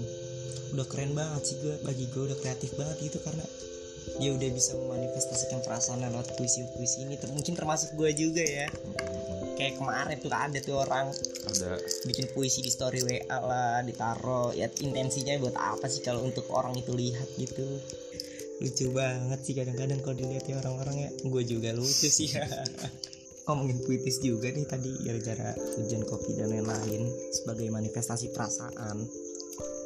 udah 0.72 0.88
keren 0.88 1.12
banget 1.12 1.52
sih 1.52 1.56
gue 1.61 1.76
bagi 1.84 2.08
gue 2.08 2.32
udah 2.32 2.38
kreatif 2.40 2.72
banget 2.80 3.12
gitu 3.12 3.20
karena 3.20 3.44
dia 4.21 4.30
udah 4.35 4.50
bisa 4.52 4.76
memanifestasikan 4.76 5.64
perasaan 5.64 6.02
lewat 6.04 6.37
puisi-puisi 6.37 7.06
ini 7.06 7.16
Ter- 7.16 7.32
mungkin 7.32 7.54
termasuk 7.56 7.94
gue 7.97 8.11
juga 8.14 8.42
ya. 8.42 8.68
Kayak 9.59 9.78
kemarin 9.78 10.16
tuh 10.18 10.32
ada 10.32 10.59
tuh 10.59 10.76
orang 10.80 11.12
ada. 11.47 11.78
bikin 12.09 12.26
puisi 12.35 12.64
di 12.64 12.73
story 12.73 13.04
WA 13.04 13.38
lah 13.38 13.85
ditaro 13.85 14.50
ya 14.56 14.66
intensinya 14.82 15.38
buat 15.38 15.54
apa 15.54 15.87
sih 15.87 16.02
kalau 16.02 16.25
untuk 16.26 16.49
orang 16.50 16.75
itu 16.75 16.90
lihat 16.94 17.28
gitu? 17.38 17.66
Lucu 18.62 18.94
banget 18.94 19.40
sih 19.42 19.54
kadang-kadang 19.59 19.99
kalau 20.02 20.16
dilihat 20.18 20.47
ya 20.47 20.59
orang-orang 20.62 21.06
ya. 21.06 21.11
Gue 21.26 21.42
juga 21.47 21.71
lucu 21.75 22.09
sih 22.11 22.30
ya. 22.30 22.47
Ngomongin 23.47 23.82
puitis 23.82 24.23
juga 24.23 24.54
nih 24.54 24.66
tadi 24.71 24.90
gara-gara 25.02 25.50
hujan 25.78 26.06
kopi 26.06 26.38
dan 26.38 26.54
lain-lain 26.54 27.11
sebagai 27.35 27.66
manifestasi 27.75 28.30
perasaan 28.30 29.02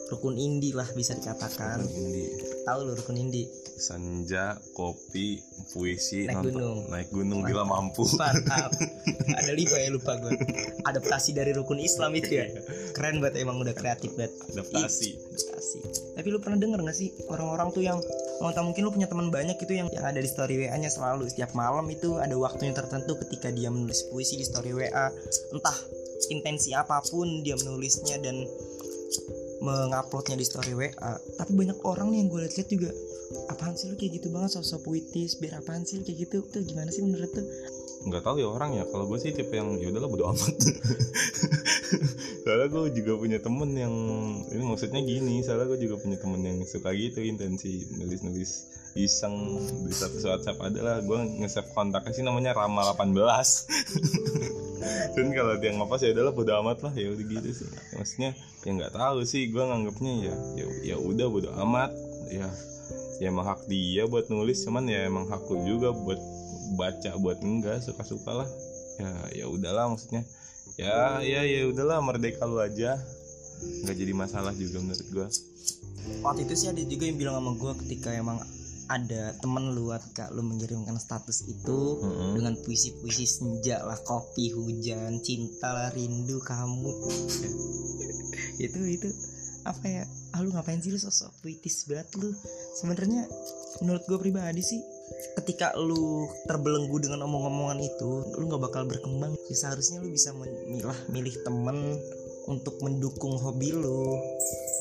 rukun 0.06 0.38
indi 0.38 0.70
lah 0.70 0.86
bisa 0.92 1.14
dikatakan. 1.14 1.82
Tahu 2.62 2.78
lu 2.82 2.92
rukun 2.94 3.18
indi? 3.18 3.46
Senja 3.76 4.56
kopi 4.72 5.36
puisi 5.70 6.24
Naik 6.24 6.40
nonton- 6.40 6.54
gunung. 6.56 6.78
naik 6.88 7.08
gunung 7.12 7.40
bila 7.44 7.62
mampu. 7.62 8.08
Mantap. 8.16 8.72
Ada 9.38 9.52
lima 9.52 9.76
ya 9.76 9.90
lupa 9.92 10.16
gue 10.16 10.32
adaptasi 10.82 11.34
dari 11.34 11.52
rukun 11.52 11.76
Islam 11.76 12.16
itu 12.16 12.40
ya. 12.40 12.46
Keren 12.94 13.20
banget 13.20 13.44
emang 13.44 13.60
udah 13.60 13.74
kreatif 13.74 14.16
banget. 14.16 14.32
Adaptasi. 14.54 15.10
Adaptasi. 15.12 15.78
Tapi 16.16 16.26
lu 16.32 16.40
pernah 16.40 16.56
denger 16.56 16.80
gak 16.80 16.96
sih 16.96 17.12
orang-orang 17.28 17.68
tuh 17.70 17.84
yang 17.84 17.98
mau 18.40 18.48
tau 18.52 18.64
mungkin 18.64 18.84
lu 18.84 18.92
punya 18.92 19.08
teman 19.08 19.28
banyak 19.28 19.56
itu 19.56 19.72
yang 19.74 19.88
yang 19.92 20.04
ada 20.04 20.16
di 20.16 20.28
story 20.28 20.56
WA 20.56 20.76
nya 20.76 20.88
selalu 20.88 21.28
setiap 21.28 21.52
malam 21.52 21.84
itu 21.88 22.16
ada 22.16 22.32
waktu 22.36 22.68
yang 22.68 22.76
tertentu 22.76 23.16
ketika 23.24 23.48
dia 23.48 23.68
menulis 23.68 24.04
puisi 24.08 24.36
di 24.36 24.44
story 24.44 24.72
WA 24.72 25.08
entah 25.52 25.78
intensi 26.28 26.72
apa 26.72 27.00
pun 27.04 27.40
dia 27.40 27.56
menulisnya 27.56 28.20
dan 28.20 28.44
menguploadnya 29.60 30.36
di 30.36 30.46
story 30.46 30.72
WA 30.76 31.12
tapi 31.40 31.52
banyak 31.56 31.78
orang 31.86 32.12
nih 32.12 32.18
yang 32.24 32.28
gue 32.28 32.40
liat-liat 32.44 32.68
juga 32.68 32.90
apaan 33.50 33.74
sih 33.74 33.90
lu 33.90 33.96
kayak 33.98 34.22
gitu 34.22 34.28
banget 34.30 34.54
sosok 34.58 34.86
puitis 34.86 35.38
biar 35.42 35.58
apaan 35.58 35.82
sih 35.82 35.98
lu 35.98 36.02
kayak 36.06 36.28
gitu? 36.28 36.38
Tuh 36.46 36.62
gimana 36.62 36.90
sih 36.94 37.02
menurut 37.02 37.30
tuh? 37.30 37.46
Nggak 38.06 38.22
tahu 38.22 38.36
ya 38.38 38.46
orang 38.46 38.78
ya 38.78 38.84
kalau 38.86 39.10
gue 39.10 39.18
sih 39.18 39.34
tipe 39.34 39.54
yang 39.56 39.74
ya 39.82 39.90
udahlah 39.90 40.10
bodo 40.10 40.24
amat. 40.30 40.56
Soalnya 42.46 42.66
gue 42.70 42.82
juga 42.94 43.12
punya 43.18 43.38
temen 43.42 43.70
yang 43.74 43.94
ini 44.54 44.62
maksudnya 44.62 45.02
gini 45.02 45.42
soalnya 45.42 45.66
gue 45.74 45.80
juga 45.82 45.98
punya 45.98 46.14
temen 46.14 46.38
yang 46.46 46.58
suka 46.62 46.94
gitu 46.94 47.18
intensi 47.18 47.82
nulis 47.98 48.22
nulis 48.22 48.50
iseng 48.96 49.60
di 49.84 49.92
satu 49.92 50.24
WhatsApp 50.24 50.58
adalah 50.60 51.04
gue 51.04 51.18
nge-save 51.44 51.70
kontaknya 51.76 52.12
sih 52.16 52.24
namanya 52.24 52.56
Rama 52.56 52.82
18 52.96 53.12
dan 55.16 55.26
kalau 55.32 55.54
dia 55.56 55.70
ngepost 55.72 56.02
ya 56.04 56.10
udahlah 56.12 56.34
bodo 56.34 56.52
amat 56.64 56.78
lah. 56.84 56.92
Ya 56.96 57.08
udah 57.12 57.24
gitu 57.24 57.48
sih. 57.52 57.68
Maksudnya 57.96 58.30
ya 58.64 58.70
nggak 58.72 58.92
tahu 58.94 59.18
sih 59.24 59.48
gue 59.48 59.62
nganggapnya 59.62 60.12
ya 60.30 60.34
ya 60.56 60.66
ya 60.94 60.96
udah 61.00 61.26
bodo 61.28 61.50
amat. 61.66 61.90
Ya 62.28 62.48
ya 63.20 63.32
emang 63.32 63.48
hak 63.48 63.64
dia 63.68 64.04
buat 64.04 64.28
nulis 64.28 64.60
cuman 64.68 64.84
ya 64.88 65.08
emang 65.08 65.24
hak 65.32 65.48
lu 65.48 65.64
juga 65.64 65.96
buat 65.96 66.20
baca 66.76 67.16
buat 67.16 67.40
enggak 67.40 67.80
suka 67.84 68.02
suka 68.04 68.44
lah. 68.44 68.48
Ya 69.00 69.44
ya 69.44 69.44
udahlah 69.48 69.88
maksudnya. 69.88 70.22
Ya 70.76 71.24
ya 71.24 71.40
ya 71.44 71.68
udahlah 71.72 72.04
merdeka 72.04 72.44
lu 72.44 72.60
aja. 72.60 73.00
Nggak 73.84 73.96
jadi 73.96 74.12
masalah 74.12 74.52
juga 74.52 74.84
menurut 74.84 75.08
gua. 75.12 75.28
Waktu 76.22 76.46
itu 76.46 76.54
sih 76.54 76.68
ada 76.70 76.82
juga 76.84 77.04
yang 77.08 77.18
bilang 77.18 77.34
sama 77.40 77.52
gue 77.58 77.72
ketika 77.82 78.14
emang 78.14 78.38
ada 78.86 79.34
temen 79.42 79.74
lu 79.74 79.90
ketika 79.90 80.30
lu 80.30 80.46
mengirimkan 80.46 80.94
status 80.98 81.46
itu 81.50 81.98
Mm-mm. 81.98 82.38
dengan 82.38 82.54
puisi-puisi 82.62 83.26
senja 83.26 83.82
lah 83.82 83.98
kopi 84.06 84.54
hujan 84.54 85.18
cinta 85.22 85.68
lah 85.74 85.88
rindu 85.94 86.38
kamu. 86.42 86.92
Itu 88.56 88.80
itu 88.88 89.08
apa 89.68 89.84
ya 89.84 90.04
ah, 90.32 90.40
lu 90.40 90.54
ngapain 90.54 90.80
sih 90.80 90.88
lu 90.88 90.96
sosok 90.96 91.28
puitis 91.44 91.84
banget 91.90 92.08
lu? 92.16 92.32
Sebenarnya 92.80 93.28
menurut 93.84 94.04
gue 94.08 94.18
pribadi 94.20 94.64
sih 94.64 94.80
ketika 95.36 95.76
lu 95.76 96.24
terbelenggu 96.48 96.96
dengan 97.02 97.28
omong-omongan 97.28 97.80
itu 97.84 98.10
lu 98.40 98.48
nggak 98.48 98.62
bakal 98.64 98.88
berkembang. 98.88 99.36
Ya, 99.52 99.56
seharusnya 99.56 100.00
lu 100.00 100.08
bisa 100.08 100.32
memilah 100.32 100.96
milih 101.12 101.36
temen 101.44 102.00
untuk 102.46 102.78
mendukung 102.78 103.34
hobi 103.42 103.74
lu 103.74 104.14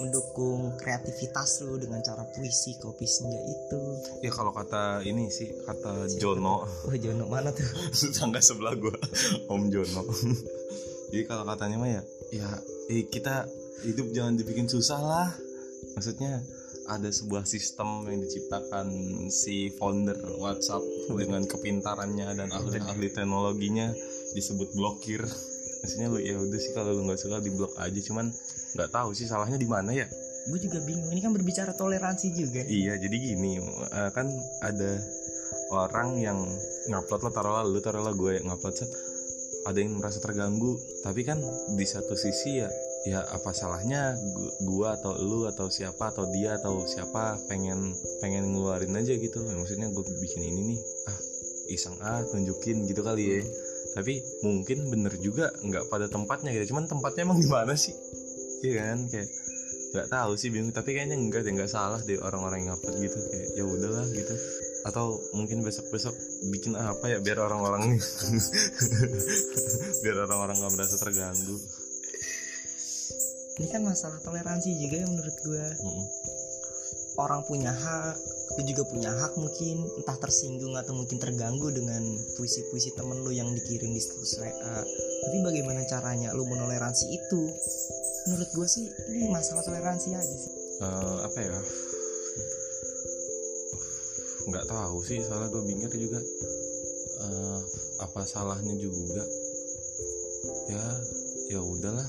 mendukung 0.02 0.76
kreativitas 0.78 1.66
lu 1.66 1.82
dengan 1.82 2.04
cara 2.06 2.22
puisi 2.36 2.78
kopi 2.78 3.08
senja 3.10 3.40
itu. 3.42 3.80
Ya 4.22 4.30
kalau 4.30 4.54
kata 4.54 5.02
ini 5.02 5.32
sih 5.34 5.50
kata 5.66 6.06
Jono. 6.22 6.68
Wah 6.86 6.98
Jono 6.98 7.26
mana 7.26 7.50
tuh? 7.50 7.66
Tetangga 8.00 8.42
sebelah 8.44 8.78
gua. 8.78 8.94
Om 9.54 9.74
Jono. 9.74 10.04
Jadi 11.14 11.24
kalau 11.26 11.44
katanya 11.48 11.78
mah 11.82 11.90
ya 11.90 12.02
ya 12.34 12.50
eh, 12.92 13.06
kita 13.10 13.50
hidup 13.88 14.14
jangan 14.14 14.38
dibikin 14.38 14.70
susah 14.70 15.02
lah. 15.02 15.30
Maksudnya 15.98 16.44
ada 16.86 17.10
sebuah 17.10 17.50
sistem 17.50 18.06
yang 18.06 18.22
diciptakan 18.22 18.88
si 19.34 19.74
founder 19.74 20.18
WhatsApp 20.38 20.86
dengan 21.18 21.42
kepintarannya 21.50 22.30
dan 22.38 22.50
ahli-ahli 22.54 23.10
teknologinya 23.10 23.90
disebut 24.38 24.70
blokir 24.78 25.26
maksudnya 25.86 26.10
lu 26.10 26.18
ya 26.18 26.42
udah 26.42 26.60
sih 26.60 26.74
kalau 26.74 26.98
lu 26.98 27.06
nggak 27.06 27.22
suka 27.22 27.38
di 27.46 27.54
blok 27.54 27.78
aja 27.78 28.00
cuman 28.02 28.34
nggak 28.74 28.90
tahu 28.90 29.14
sih 29.14 29.30
salahnya 29.30 29.62
di 29.62 29.70
mana 29.70 29.94
ya. 29.94 30.10
Gue 30.50 30.58
juga 30.62 30.82
bingung 30.82 31.10
ini 31.14 31.22
kan 31.22 31.34
berbicara 31.34 31.74
toleransi 31.74 32.34
juga. 32.34 32.62
Iya, 32.66 33.02
jadi 33.02 33.18
gini, 33.18 33.62
eh, 33.62 34.10
kan 34.14 34.30
ada 34.62 35.02
orang 35.74 36.22
yang 36.22 36.38
ngupload 36.90 37.22
lo 37.26 37.32
taruhlah 37.34 37.66
lu 37.66 37.82
taruhlah 37.82 38.14
gue 38.14 38.42
yang 38.42 38.50
ngupload 38.50 38.74
set. 38.78 38.90
Ada 39.66 39.82
yang 39.82 39.98
merasa 39.98 40.22
terganggu, 40.22 40.78
tapi 41.02 41.26
kan 41.26 41.42
di 41.74 41.86
satu 41.86 42.14
sisi 42.14 42.62
ya 42.62 42.70
ya 43.06 43.22
apa 43.22 43.54
salahnya 43.54 44.14
gu- 44.18 44.54
gua 44.66 44.98
atau 44.98 45.14
lu 45.18 45.46
atau 45.50 45.70
siapa 45.70 46.10
atau 46.14 46.26
dia 46.30 46.58
atau 46.58 46.86
siapa 46.86 47.38
pengen 47.50 47.94
pengen 48.22 48.54
ngeluarin 48.54 48.94
aja 48.94 49.18
gitu. 49.18 49.42
Maksudnya 49.42 49.90
gue 49.90 50.04
bikin 50.22 50.42
ini 50.46 50.62
nih 50.74 50.80
ah 51.10 51.20
iseng 51.74 51.98
ah 52.06 52.22
tunjukin 52.30 52.86
gitu 52.86 53.02
kali 53.02 53.26
ya 53.26 53.42
tapi 53.96 54.20
mungkin 54.44 54.92
bener 54.92 55.16
juga 55.24 55.56
nggak 55.64 55.88
pada 55.88 56.12
tempatnya 56.12 56.52
gitu. 56.52 56.76
Cuman 56.76 56.84
tempatnya 56.92 57.24
emang 57.24 57.40
di 57.40 57.48
mana 57.48 57.80
sih? 57.80 57.96
Iya 58.60 58.74
kan? 58.84 59.08
Kayak 59.08 59.30
nggak 59.96 60.08
tahu 60.12 60.32
sih 60.36 60.52
bingung. 60.52 60.76
Tapi 60.76 60.92
kayaknya 60.92 61.16
enggak 61.16 61.48
deh 61.48 61.56
nggak 61.56 61.72
salah 61.72 62.04
deh 62.04 62.20
orang-orang 62.20 62.68
yang 62.68 62.76
upload 62.76 63.00
gitu. 63.00 63.16
Kayak 63.16 63.48
ya 63.56 63.64
udahlah 63.64 64.06
gitu. 64.12 64.36
Atau 64.84 65.16
mungkin 65.32 65.64
besok-besok 65.64 66.12
bikin 66.52 66.76
apa 66.76 67.08
ya 67.08 67.24
biar 67.24 67.40
orang-orang 67.40 67.96
biar 70.04 70.16
orang-orang 70.28 70.56
nggak 70.60 70.74
merasa 70.76 70.96
terganggu. 71.00 71.56
Ini 73.56 73.72
kan 73.72 73.82
masalah 73.88 74.20
toleransi 74.20 74.76
juga 74.76 74.96
ya 75.00 75.08
menurut 75.08 75.38
gue 75.40 75.66
Mm-mm. 75.80 76.06
orang 77.16 77.40
punya 77.48 77.72
hak 77.72 78.20
lu 78.56 78.62
juga 78.64 78.84
punya 78.88 79.10
hak 79.10 79.34
mungkin 79.36 79.84
entah 80.00 80.18
tersinggung 80.22 80.78
atau 80.78 80.94
mungkin 80.94 81.18
terganggu 81.18 81.74
dengan 81.74 82.02
puisi-puisi 82.38 82.94
temen 82.94 83.26
lu 83.26 83.34
yang 83.34 83.50
dikirim 83.52 83.92
di 83.92 84.02
status 84.02 84.40
WA 84.40 84.80
tapi 85.26 85.42
bagaimana 85.42 85.82
caranya 85.90 86.30
lu 86.38 86.46
menoleransi 86.46 87.06
itu? 87.10 87.42
Menurut 88.30 88.50
gue 88.54 88.68
sih 88.70 88.86
ini 89.10 89.26
masalah 89.34 89.66
toleransi 89.66 90.14
aja 90.14 90.36
sih. 90.38 90.54
Eh, 90.86 91.18
apa 91.26 91.40
ya? 91.42 91.58
Nggak 94.46 94.66
tahu 94.70 94.98
sih 95.02 95.26
soalnya 95.26 95.50
gue 95.50 95.64
bingung 95.66 95.90
juga. 95.98 96.22
Eh, 97.26 97.60
apa 98.06 98.22
salahnya 98.22 98.78
juga? 98.78 99.26
Ya 100.70 100.86
ya 101.50 101.62
udahlah. 101.66 102.06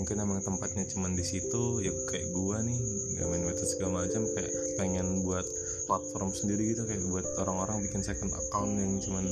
Mungkin 0.00 0.16
emang 0.24 0.40
tempatnya 0.40 0.88
cuman 0.88 1.14
di 1.14 1.22
situ 1.22 1.78
ya 1.78 1.94
kayak 2.10 2.26
gua 2.34 2.58
nih 2.66 2.74
nggak 3.14 3.30
main 3.30 3.46
metode 3.46 3.70
segala 3.70 4.02
macam 4.02 4.26
kayak 4.34 4.50
pengen 4.74 5.22
buat 5.22 5.46
platform 5.84 6.30
sendiri 6.32 6.74
gitu 6.74 6.84
kayak 6.88 7.02
buat 7.08 7.26
orang-orang 7.44 7.84
bikin 7.84 8.00
second 8.04 8.32
account 8.32 8.72
yang 8.76 8.98
cuman 9.00 9.24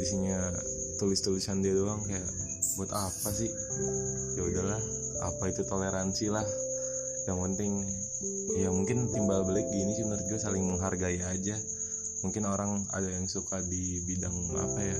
isinya 0.00 0.52
tulis-tulisan 1.00 1.62
dia 1.64 1.74
doang 1.74 2.00
kayak 2.06 2.26
buat 2.78 2.90
apa 2.90 3.28
sih? 3.30 3.50
Ya 4.34 4.42
udahlah 4.42 4.82
apa 5.22 5.44
itu 5.50 5.62
toleransi 5.66 6.26
lah. 6.32 6.46
Yang 7.24 7.38
penting 7.50 7.72
ya 8.60 8.68
mungkin 8.68 9.08
timbal 9.10 9.42
balik 9.48 9.64
gini 9.72 9.92
sih 9.96 10.04
menurut 10.04 10.24
gue 10.28 10.40
saling 10.40 10.64
menghargai 10.64 11.18
aja 11.24 11.56
mungkin 12.24 12.48
orang 12.48 12.80
ada 12.96 13.12
yang 13.12 13.28
suka 13.28 13.60
di 13.60 14.00
bidang 14.08 14.32
apa 14.56 14.80
ya? 14.80 14.98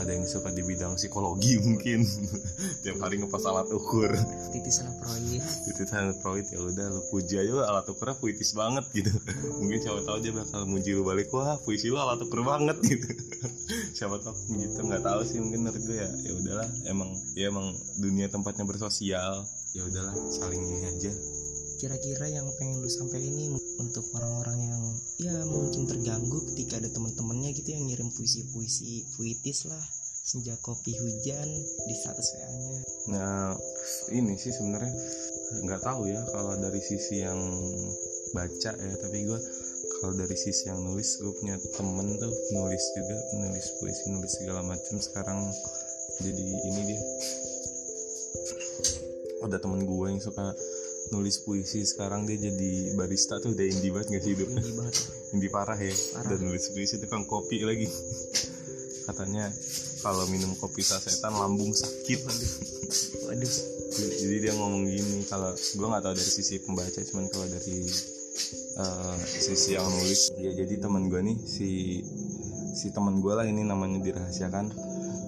Ada 0.00 0.16
yang 0.16 0.24
suka 0.24 0.48
di 0.54 0.64
bidang 0.64 0.96
psikologi 0.96 1.60
mungkin. 1.66 2.08
Tiap 2.80 2.96
hari 3.04 3.20
ngepas 3.20 3.44
alat 3.44 3.68
ukur. 3.68 4.08
Titisan 4.48 4.96
proyek. 4.96 5.44
Sangat 5.90 6.22
proid 6.22 6.46
ya 6.48 6.62
udah 6.62 6.86
lu 6.86 7.02
puji 7.10 7.34
aja 7.42 7.50
lu 7.50 7.60
alat 7.66 7.84
ukurnya 7.90 8.14
puitis 8.16 8.54
banget 8.54 8.86
gitu. 8.94 9.10
Mungkin 9.58 9.78
siapa 9.82 10.00
tahu 10.06 10.16
dia 10.22 10.32
bakal 10.32 10.64
muji 10.64 10.94
lu 10.94 11.02
balik 11.02 11.28
wah 11.34 11.58
puisi 11.66 11.90
lu 11.92 11.98
alat 12.00 12.22
ukur 12.22 12.46
banget. 12.46 12.78
Gitu. 12.90 13.06
Siapa 13.94 14.18
tahu 14.18 14.34
gitu 14.50 14.82
nggak 14.82 15.06
tahu 15.06 15.22
sih 15.22 15.38
mungkin 15.38 15.62
menurut 15.62 15.82
gue 15.84 15.98
ya. 15.98 16.08
Ya 16.26 16.32
udahlah 16.34 16.68
emang 16.90 17.10
ya 17.38 17.50
emang 17.50 17.70
dunia 17.98 18.26
tempatnya 18.26 18.66
bersosial. 18.66 19.46
Ya 19.74 19.82
udahlah 19.86 20.14
saling 20.30 20.58
ini 20.58 20.86
aja 20.90 21.12
kira-kira 21.80 22.28
yang 22.28 22.44
pengen 22.60 22.84
lu 22.84 22.90
sampai 22.92 23.24
ini 23.24 23.56
untuk 23.80 24.04
orang-orang 24.12 24.60
yang 24.68 24.82
ya 25.16 25.32
mungkin 25.48 25.88
terganggu 25.88 26.44
ketika 26.52 26.76
ada 26.76 26.92
teman-temannya 26.92 27.56
gitu 27.56 27.72
yang 27.72 27.88
ngirim 27.88 28.12
puisi-puisi 28.12 29.08
puitis 29.16 29.64
lah 29.64 29.80
senja 30.20 30.52
kopi 30.60 30.92
hujan 30.92 31.48
di 31.88 31.94
status 31.96 32.36
WA-nya 32.36 32.80
Nah, 33.08 33.56
ini 34.12 34.36
sih 34.36 34.52
sebenarnya 34.52 34.92
nggak 35.64 35.80
tahu 35.80 36.06
ya 36.06 36.20
kalau 36.30 36.54
dari 36.60 36.78
sisi 36.84 37.24
yang 37.24 37.40
baca 38.36 38.70
ya, 38.76 38.94
tapi 39.00 39.24
gue 39.24 39.40
kalau 39.98 40.12
dari 40.14 40.36
sisi 40.36 40.68
yang 40.68 40.84
nulis 40.84 41.18
gue 41.18 41.32
punya 41.40 41.56
temen 41.74 42.06
tuh 42.20 42.32
nulis 42.54 42.84
juga 42.94 43.16
nulis 43.40 43.66
puisi 43.80 44.04
nulis 44.12 44.32
segala 44.36 44.60
macam 44.62 45.00
sekarang 45.00 45.48
jadi 46.20 46.44
ini 46.44 46.82
dia. 46.92 47.02
Ada 49.40 49.56
temen 49.56 49.88
gue 49.88 50.06
yang 50.12 50.20
suka 50.20 50.52
nulis 51.10 51.42
puisi 51.42 51.82
sekarang 51.82 52.22
dia 52.26 52.38
jadi 52.38 52.94
barista 52.94 53.42
tuh 53.42 53.54
udah 53.54 53.66
indie 53.66 53.90
banget 53.90 54.18
gak 54.18 54.22
sih 54.22 54.32
hidupnya 54.38 54.62
tinggi 54.62 54.76
banget. 54.78 54.96
Indie 55.34 55.50
parah 55.50 55.78
ya. 55.78 55.94
Parah. 56.14 56.30
dan 56.30 56.38
nulis 56.46 56.64
puisi 56.70 56.94
tukang 57.02 57.26
kopi 57.26 57.62
lagi. 57.66 57.86
Katanya 59.10 59.50
kalau 60.06 60.24
minum 60.30 60.54
kopi 60.54 60.86
sasetan 60.86 61.34
lambung 61.34 61.74
sakit. 61.74 62.20
Waduh. 63.26 63.54
Jadi 63.90 64.36
dia 64.38 64.54
ngomong 64.54 64.86
gini 64.86 65.26
kalau 65.26 65.50
gue 65.50 65.86
nggak 65.86 66.02
tahu 66.06 66.14
dari 66.14 66.30
sisi 66.30 66.62
pembaca 66.62 67.00
cuman 67.10 67.26
kalau 67.26 67.46
dari 67.50 67.82
uh, 68.78 69.18
sisi 69.18 69.74
yang 69.74 69.82
nulis 69.90 70.30
ya 70.38 70.54
jadi 70.54 70.78
teman 70.78 71.10
gue 71.10 71.18
nih 71.18 71.36
si 71.42 72.00
si 72.70 72.94
teman 72.94 73.18
gue 73.18 73.34
lah 73.34 73.42
ini 73.42 73.66
namanya 73.66 73.98
dirahasiakan. 73.98 74.70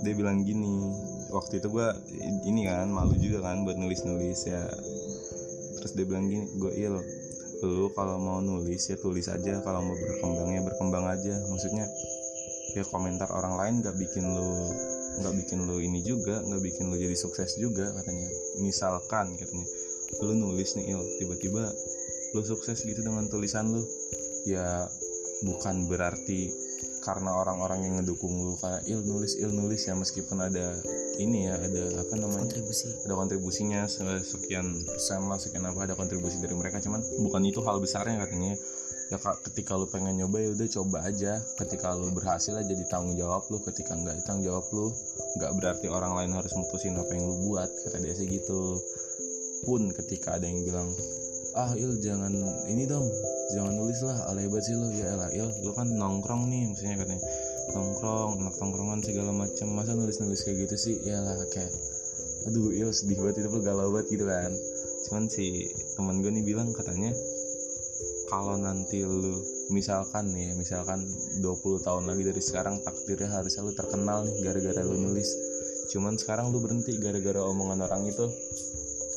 Dia 0.06 0.14
bilang 0.14 0.46
gini 0.46 0.94
waktu 1.34 1.58
itu 1.58 1.68
gue 1.72 1.88
ini 2.46 2.68
kan 2.68 2.86
malu 2.92 3.16
juga 3.18 3.50
kan 3.50 3.64
buat 3.66 3.80
nulis 3.80 4.04
nulis 4.06 4.46
ya 4.46 4.62
terus 5.82 5.98
dia 5.98 6.06
bilang 6.06 6.30
gini 6.30 6.46
gue 6.62 6.72
il 6.78 6.94
lu 7.62 7.94
kalau 7.94 8.18
mau 8.18 8.42
nulis 8.42 8.90
ya 8.90 8.98
tulis 8.98 9.30
aja. 9.30 9.62
Kalau 9.62 9.80
mau 9.86 9.94
berkembang 9.94 10.50
ya 10.50 10.60
berkembang 10.66 11.04
aja. 11.06 11.34
Maksudnya 11.46 11.86
ya 12.74 12.82
komentar 12.90 13.30
orang 13.30 13.54
lain 13.58 13.74
gak 13.84 13.94
bikin 13.94 14.24
lu 14.26 14.50
nggak 15.12 15.34
bikin 15.44 15.68
lu 15.68 15.76
ini 15.76 16.00
juga 16.00 16.40
nggak 16.40 16.62
bikin 16.64 16.88
lu 16.88 16.96
jadi 16.98 17.14
sukses 17.14 17.54
juga 17.60 17.92
katanya. 17.94 18.28
Misalkan 18.58 19.38
katanya 19.38 19.66
lu 20.26 20.34
nulis 20.34 20.74
nih 20.74 20.90
il 20.90 21.00
tiba-tiba 21.22 21.70
lu 22.34 22.42
sukses 22.42 22.82
gitu 22.82 23.00
dengan 23.04 23.30
tulisan 23.30 23.70
lu. 23.70 23.82
Ya 24.42 24.90
bukan 25.46 25.86
berarti 25.86 26.50
karena 27.02 27.34
orang-orang 27.34 27.82
yang 27.82 27.94
ngedukung 27.98 28.30
lu 28.30 28.54
kayak 28.62 28.86
il 28.86 29.02
nulis 29.02 29.34
il 29.42 29.50
nulis 29.50 29.82
ya 29.90 29.98
meskipun 29.98 30.38
ada 30.38 30.78
ini 31.18 31.50
ya 31.50 31.58
ada 31.58 31.98
apa 31.98 32.14
namanya? 32.14 32.46
Kontribusi. 32.46 32.88
Ada 33.02 33.14
kontribusinya 33.18 33.80
sekian 34.22 34.66
persen 34.86 35.26
lah 35.26 35.36
sekian 35.42 35.66
apa 35.66 35.90
ada 35.90 35.98
kontribusi 35.98 36.38
dari 36.38 36.54
mereka 36.54 36.78
cuman 36.78 37.02
bukan 37.26 37.42
itu 37.42 37.58
hal 37.66 37.82
besarnya 37.82 38.22
katanya. 38.22 38.54
Ya 39.10 39.20
ketika 39.20 39.76
lu 39.76 39.84
pengen 39.92 40.16
nyoba 40.16 40.40
ya 40.40 40.54
udah 40.54 40.68
coba 40.80 40.98
aja. 41.04 41.42
Ketika 41.58 41.92
lu 41.92 42.14
berhasil 42.14 42.54
aja 42.54 42.64
jadi 42.64 42.86
tanggung 42.88 43.18
jawab 43.18 43.44
lu 43.50 43.58
ketika 43.66 43.92
nggak 43.98 44.22
tanggung 44.24 44.46
jawab 44.46 44.64
lu 44.72 44.88
nggak 45.36 45.52
berarti 45.58 45.86
orang 45.90 46.16
lain 46.16 46.32
harus 46.38 46.54
mutusin 46.54 46.96
apa 46.96 47.12
yang 47.12 47.26
lu 47.26 47.36
buat 47.50 47.68
kata 47.68 47.98
dia 47.98 48.14
sih 48.14 48.30
gitu. 48.30 48.78
Pun 49.66 49.90
ketika 49.90 50.38
ada 50.38 50.46
yang 50.46 50.62
bilang 50.64 50.88
ah 51.52 51.72
il 51.76 52.00
jangan 52.00 52.32
ini 52.68 52.84
dong. 52.88 53.04
Jangan 53.52 53.72
nulis 53.76 54.00
lah. 54.04 54.18
Alay 54.32 54.48
banget 54.48 54.72
sih 54.72 54.74
lo. 54.76 54.88
Ya 54.92 55.12
elah 55.12 55.30
il 55.32 55.48
lu 55.60 55.72
kan 55.76 55.88
nongkrong 55.88 56.48
nih 56.48 56.72
maksudnya 56.72 56.96
katanya. 57.00 57.22
Nongkrong 57.76 58.30
anak 58.40 58.54
nongkrongan 58.56 59.00
segala 59.04 59.30
macam. 59.36 59.66
Masa 59.76 59.92
nulis 59.92 60.16
nulis 60.20 60.40
kayak 60.44 60.68
gitu 60.68 60.76
sih? 60.76 60.96
Ya 61.04 61.20
lah 61.20 61.36
kayak 61.52 61.72
aduh 62.42 62.74
il 62.74 62.90
sedih 62.90 63.22
banget 63.22 63.46
itu 63.46 63.58
galau 63.60 63.92
banget 63.92 64.06
gitu 64.18 64.24
kan. 64.24 64.52
Cuman 65.08 65.24
si 65.28 65.68
teman 65.94 66.24
gue 66.24 66.32
nih 66.32 66.44
bilang 66.46 66.72
katanya 66.72 67.12
kalau 68.32 68.56
nanti 68.56 69.04
lu 69.04 69.44
misalkan 69.68 70.32
nih 70.32 70.56
misalkan 70.56 71.04
20 71.44 71.84
tahun 71.84 72.08
lagi 72.08 72.22
dari 72.32 72.42
sekarang 72.42 72.80
takdirnya 72.80 73.28
harusnya 73.28 73.60
lu 73.60 73.72
terkenal 73.76 74.24
nih 74.24 74.34
gara-gara 74.40 74.80
lu 74.88 74.96
nulis. 74.96 75.28
Cuman 75.92 76.16
sekarang 76.16 76.48
lu 76.48 76.64
berhenti 76.64 76.96
gara-gara 76.96 77.44
omongan 77.44 77.84
orang 77.84 78.08
itu. 78.08 78.26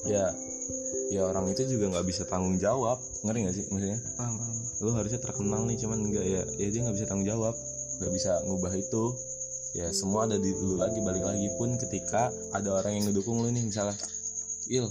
Ya 0.06 0.30
ya 1.14 1.22
orang 1.30 1.52
itu 1.54 1.66
juga 1.70 1.98
nggak 1.98 2.06
bisa 2.08 2.24
tanggung 2.26 2.58
jawab. 2.58 2.98
Ngeri 3.22 3.50
gak 3.50 3.56
sih 3.56 3.64
maksudnya? 3.70 4.00
Paham 4.18 4.36
paham. 4.42 4.56
Lu 4.82 4.90
harusnya 4.94 5.20
terkenal 5.22 5.62
nih 5.70 5.78
cuman 5.82 6.00
enggak 6.02 6.26
ya 6.26 6.42
ya 6.58 6.68
dia 6.72 6.82
nggak 6.86 6.96
bisa 6.98 7.06
tanggung 7.10 7.28
jawab. 7.28 7.56
Nggak 8.02 8.12
bisa 8.14 8.32
ngubah 8.46 8.74
itu. 8.74 9.04
Ya 9.76 9.88
semua 9.92 10.24
ada 10.24 10.40
di 10.40 10.56
lu 10.56 10.80
lagi 10.80 11.00
balik 11.04 11.24
lagi 11.28 11.52
pun 11.60 11.76
ketika 11.76 12.32
ada 12.56 12.70
orang 12.80 12.96
yang 12.96 13.12
ngedukung 13.12 13.44
lu 13.44 13.52
nih 13.52 13.68
misalnya 13.68 13.96
il 14.72 14.88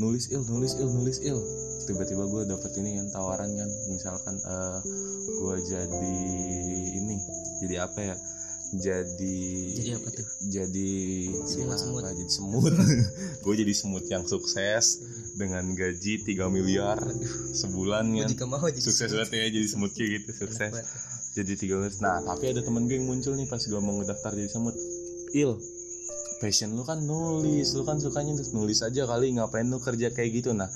nulis 0.00 0.32
il 0.32 0.40
nulis 0.48 0.72
il 0.80 0.88
nulis 0.88 1.18
il. 1.20 1.38
Tiba-tiba 1.86 2.26
gue 2.26 2.42
dapet 2.50 2.72
ini 2.82 2.98
kan 2.98 3.06
tawaran 3.14 3.50
kan 3.54 3.70
misalkan 3.92 4.36
uh, 4.42 4.80
gue 5.26 5.54
jadi 5.68 6.16
ini 6.96 7.16
jadi 7.62 7.86
apa 7.86 8.00
ya 8.02 8.16
jadi 8.78 9.38
jadi 9.76 9.90
apa 9.98 10.08
tuh? 10.12 10.26
jadi 10.46 10.92
Semut, 11.46 11.72
ya, 11.72 11.76
semut. 11.78 12.02
apa, 12.02 12.10
jadi 12.14 12.32
semut. 12.32 12.74
Gue 13.44 13.54
jadi 13.58 13.72
semut 13.74 14.04
yang 14.08 14.24
sukses 14.24 14.84
dengan 15.36 15.64
gaji 15.76 16.24
3 16.24 16.48
miliar 16.48 16.98
sebulan 17.52 18.08
jadi 18.24 18.34
sukses 18.80 19.10
banget 19.12 19.30
ya 19.36 19.46
jadi 19.52 19.66
semut 19.68 19.92
kayak 19.92 20.10
gitu 20.22 20.30
sukses. 20.46 20.72
jadi 21.36 21.52
tiga 21.52 21.74
miliar. 21.76 21.92
Nah 22.00 22.16
tapi 22.24 22.48
ada 22.52 22.64
temen 22.64 22.88
gue 22.88 22.96
yang 22.96 23.06
muncul 23.08 23.36
nih 23.36 23.44
pas 23.44 23.60
gue 23.60 23.80
mau 23.80 23.94
ngedaftar 24.00 24.32
jadi 24.32 24.48
semut. 24.48 24.76
Il 25.36 25.60
passion 26.40 26.72
lu 26.72 26.84
kan 26.84 27.00
nulis. 27.04 27.76
Lu 27.76 27.84
kan 27.84 28.00
sukanya 28.00 28.32
nulis 28.56 28.80
aja 28.80 29.04
kali 29.04 29.36
ngapain 29.36 29.68
lu 29.68 29.76
kerja 29.80 30.08
kayak 30.12 30.40
gitu? 30.40 30.56
Nah 30.56 30.68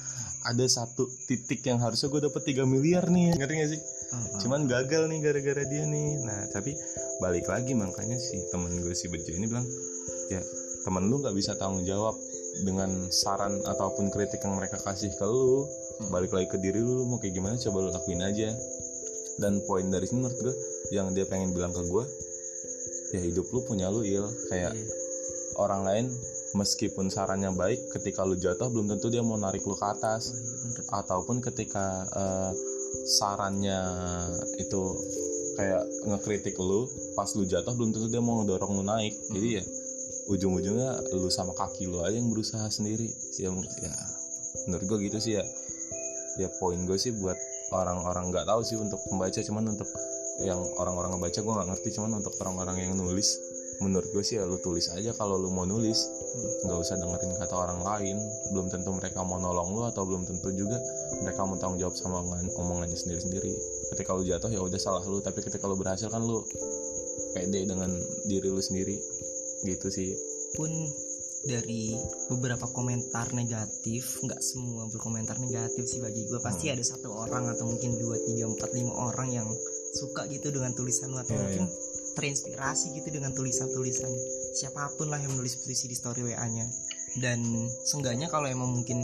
ada 0.44 0.64
satu 0.68 1.04
titik 1.28 1.64
yang 1.64 1.80
harusnya 1.80 2.08
gue 2.08 2.20
dapet 2.28 2.42
3 2.52 2.64
miliar 2.68 3.08
nih. 3.08 3.36
Ngerti 3.36 3.54
gak 3.56 3.70
sih 3.76 3.80
cuman 4.42 4.66
gagal 4.66 5.06
nih 5.06 5.18
gara-gara 5.22 5.62
dia 5.66 5.84
nih. 5.86 6.18
Nah 6.26 6.50
tapi 6.50 6.74
balik 7.22 7.46
lagi 7.46 7.76
makanya 7.76 8.18
si 8.18 8.42
temen 8.50 8.74
gue 8.82 8.94
si 8.94 9.06
Bejo 9.06 9.30
ini 9.36 9.46
bilang 9.46 9.66
ya 10.30 10.42
temen 10.82 11.06
lu 11.06 11.20
nggak 11.20 11.36
bisa 11.36 11.54
tanggung 11.60 11.84
jawab 11.84 12.16
dengan 12.66 12.90
saran 13.12 13.54
ataupun 13.62 14.10
kritik 14.10 14.42
yang 14.42 14.58
mereka 14.58 14.80
kasih 14.82 15.12
ke 15.14 15.26
lu. 15.26 15.68
Balik 16.10 16.32
lagi 16.32 16.48
ke 16.48 16.58
diri 16.58 16.80
lu, 16.80 17.02
lu 17.02 17.04
mau 17.06 17.20
kayak 17.20 17.36
gimana 17.36 17.54
coba 17.60 17.78
lu 17.86 17.90
lakuin 17.92 18.22
aja. 18.24 18.50
Dan 19.40 19.62
poin 19.64 19.86
dari 19.88 20.04
sini 20.04 20.24
menurut 20.24 20.36
gue 20.36 20.54
yang 20.92 21.12
dia 21.14 21.24
pengen 21.24 21.54
bilang 21.54 21.72
ke 21.72 21.80
gue 21.86 22.04
ya 23.16 23.20
hidup 23.22 23.46
lu 23.52 23.60
punya 23.68 23.92
lu 23.92 24.02
il. 24.02 24.26
Kayak 24.50 24.74
Iya. 24.74 24.86
orang 25.60 25.82
lain 25.84 26.06
meskipun 26.56 27.12
sarannya 27.12 27.52
baik 27.52 27.78
ketika 27.94 28.24
lu 28.24 28.34
jatuh 28.34 28.72
belum 28.72 28.90
tentu 28.90 29.12
dia 29.12 29.20
mau 29.22 29.36
narik 29.38 29.62
lu 29.62 29.76
ke 29.76 29.86
atas. 29.86 30.32
Oh, 30.32 30.34
iya, 30.34 30.82
ataupun 31.04 31.36
ketika 31.44 32.06
eh, 32.16 32.52
sarannya 33.06 33.80
itu 34.60 34.82
kayak 35.58 35.82
ngekritik 36.08 36.56
lu 36.56 36.88
pas 37.16 37.28
lu 37.36 37.44
jatuh 37.44 37.76
belum 37.76 37.92
tentu 37.92 38.08
dia 38.08 38.22
mau 38.22 38.40
ngedorong 38.40 38.80
lu 38.80 38.84
naik. 38.84 39.14
Jadi 39.32 39.48
ya 39.60 39.62
ujung-ujungnya 40.30 40.90
lu 41.16 41.28
sama 41.28 41.52
kaki 41.56 41.90
lu 41.90 42.00
aja 42.04 42.16
yang 42.16 42.30
berusaha 42.30 42.66
sendiri. 42.70 43.08
Ya, 43.36 43.50
ya 43.84 43.94
menurut 44.68 44.84
gue 44.86 44.98
gitu 45.10 45.18
sih 45.20 45.36
ya. 45.40 45.44
Ya 46.38 46.48
poin 46.62 46.86
gue 46.86 46.96
sih 46.96 47.12
buat 47.12 47.36
orang-orang 47.74 48.34
nggak 48.34 48.46
tahu 48.46 48.60
sih 48.66 48.76
untuk 48.78 48.98
pembaca 49.06 49.40
cuman 49.42 49.74
untuk 49.74 49.88
yang 50.40 50.58
orang-orang 50.80 51.18
ngebaca 51.18 51.38
gue 51.42 51.52
nggak 51.52 51.68
ngerti 51.74 51.88
cuman 52.00 52.10
untuk 52.22 52.34
orang-orang 52.40 52.76
yang 52.80 52.92
nulis 52.96 53.36
menurut 53.80 54.06
gue 54.06 54.20
sih 54.20 54.36
ya 54.36 54.44
lu 54.44 54.56
tulis 54.56 54.86
aja 54.88 55.10
kalau 55.12 55.34
lu 55.34 55.48
mau 55.48 55.64
nulis. 55.64 55.96
Nggak 56.62 56.78
usah 56.78 56.96
dengerin 56.96 57.32
kata 57.34 57.54
orang 57.54 57.80
lain. 57.80 58.16
Belum 58.50 58.68
tentu 58.68 58.92
mereka 58.92 59.20
mau 59.20 59.36
nolong 59.36 59.72
lu 59.72 59.82
atau 59.82 60.04
belum 60.04 60.22
tentu 60.22 60.52
juga 60.52 60.76
mereka 61.18 61.42
mau 61.42 61.56
tanggung 61.56 61.80
jawab 61.80 61.94
sama 61.94 62.20
omongan- 62.20 62.52
omongannya 62.54 62.94
sendiri-sendiri. 62.94 63.50
Ketika 63.90 64.12
lu 64.12 64.22
jatuh 64.22 64.48
ya 64.48 64.60
udah 64.60 64.76
salah 64.76 65.02
lu. 65.02 65.18
Tapi 65.18 65.40
ketika 65.40 65.64
lu 65.64 65.74
berhasil 65.74 66.06
kan 66.06 66.20
lu 66.20 66.44
pede 67.32 67.64
dengan 67.64 67.88
diri 68.24 68.46
lu 68.46 68.60
sendiri. 68.60 69.00
Gitu 69.62 69.88
sih. 69.88 70.12
Pun 70.52 70.68
dari 71.40 71.96
beberapa 72.28 72.68
komentar 72.68 73.32
negatif 73.32 74.20
nggak 74.20 74.44
semua 74.44 74.84
berkomentar 74.86 75.40
negatif 75.40 75.88
sih 75.88 75.96
bagi 75.96 76.28
gue 76.28 76.36
pasti 76.38 76.68
Hmm. 76.68 76.76
ada 76.76 76.84
satu 76.84 77.08
orang 77.10 77.48
atau 77.48 77.64
mungkin 77.64 77.96
dua 77.96 78.20
tiga 78.20 78.44
empat 78.44 78.76
lima 78.76 78.92
orang 78.92 79.32
yang 79.32 79.48
suka 79.90 80.28
gitu 80.28 80.52
dengan 80.52 80.76
tulisan 80.76 81.08
lu 81.08 81.16
atau 81.16 81.32
Iya, 81.32 81.40
mungkin 81.40 81.64
terinspirasi 82.14 82.94
gitu 82.94 83.08
dengan 83.10 83.30
tulisan-tulisan 83.32 84.10
siapa 84.52 84.90
pun 84.96 85.08
lah 85.08 85.18
yang 85.18 85.30
menulis 85.30 85.62
puisi 85.62 85.86
di 85.86 85.94
story 85.94 86.26
WA 86.26 86.46
nya 86.48 86.66
dan 87.18 87.42
seenggaknya 87.82 88.30
kalau 88.30 88.46
emang 88.46 88.70
mungkin 88.70 89.02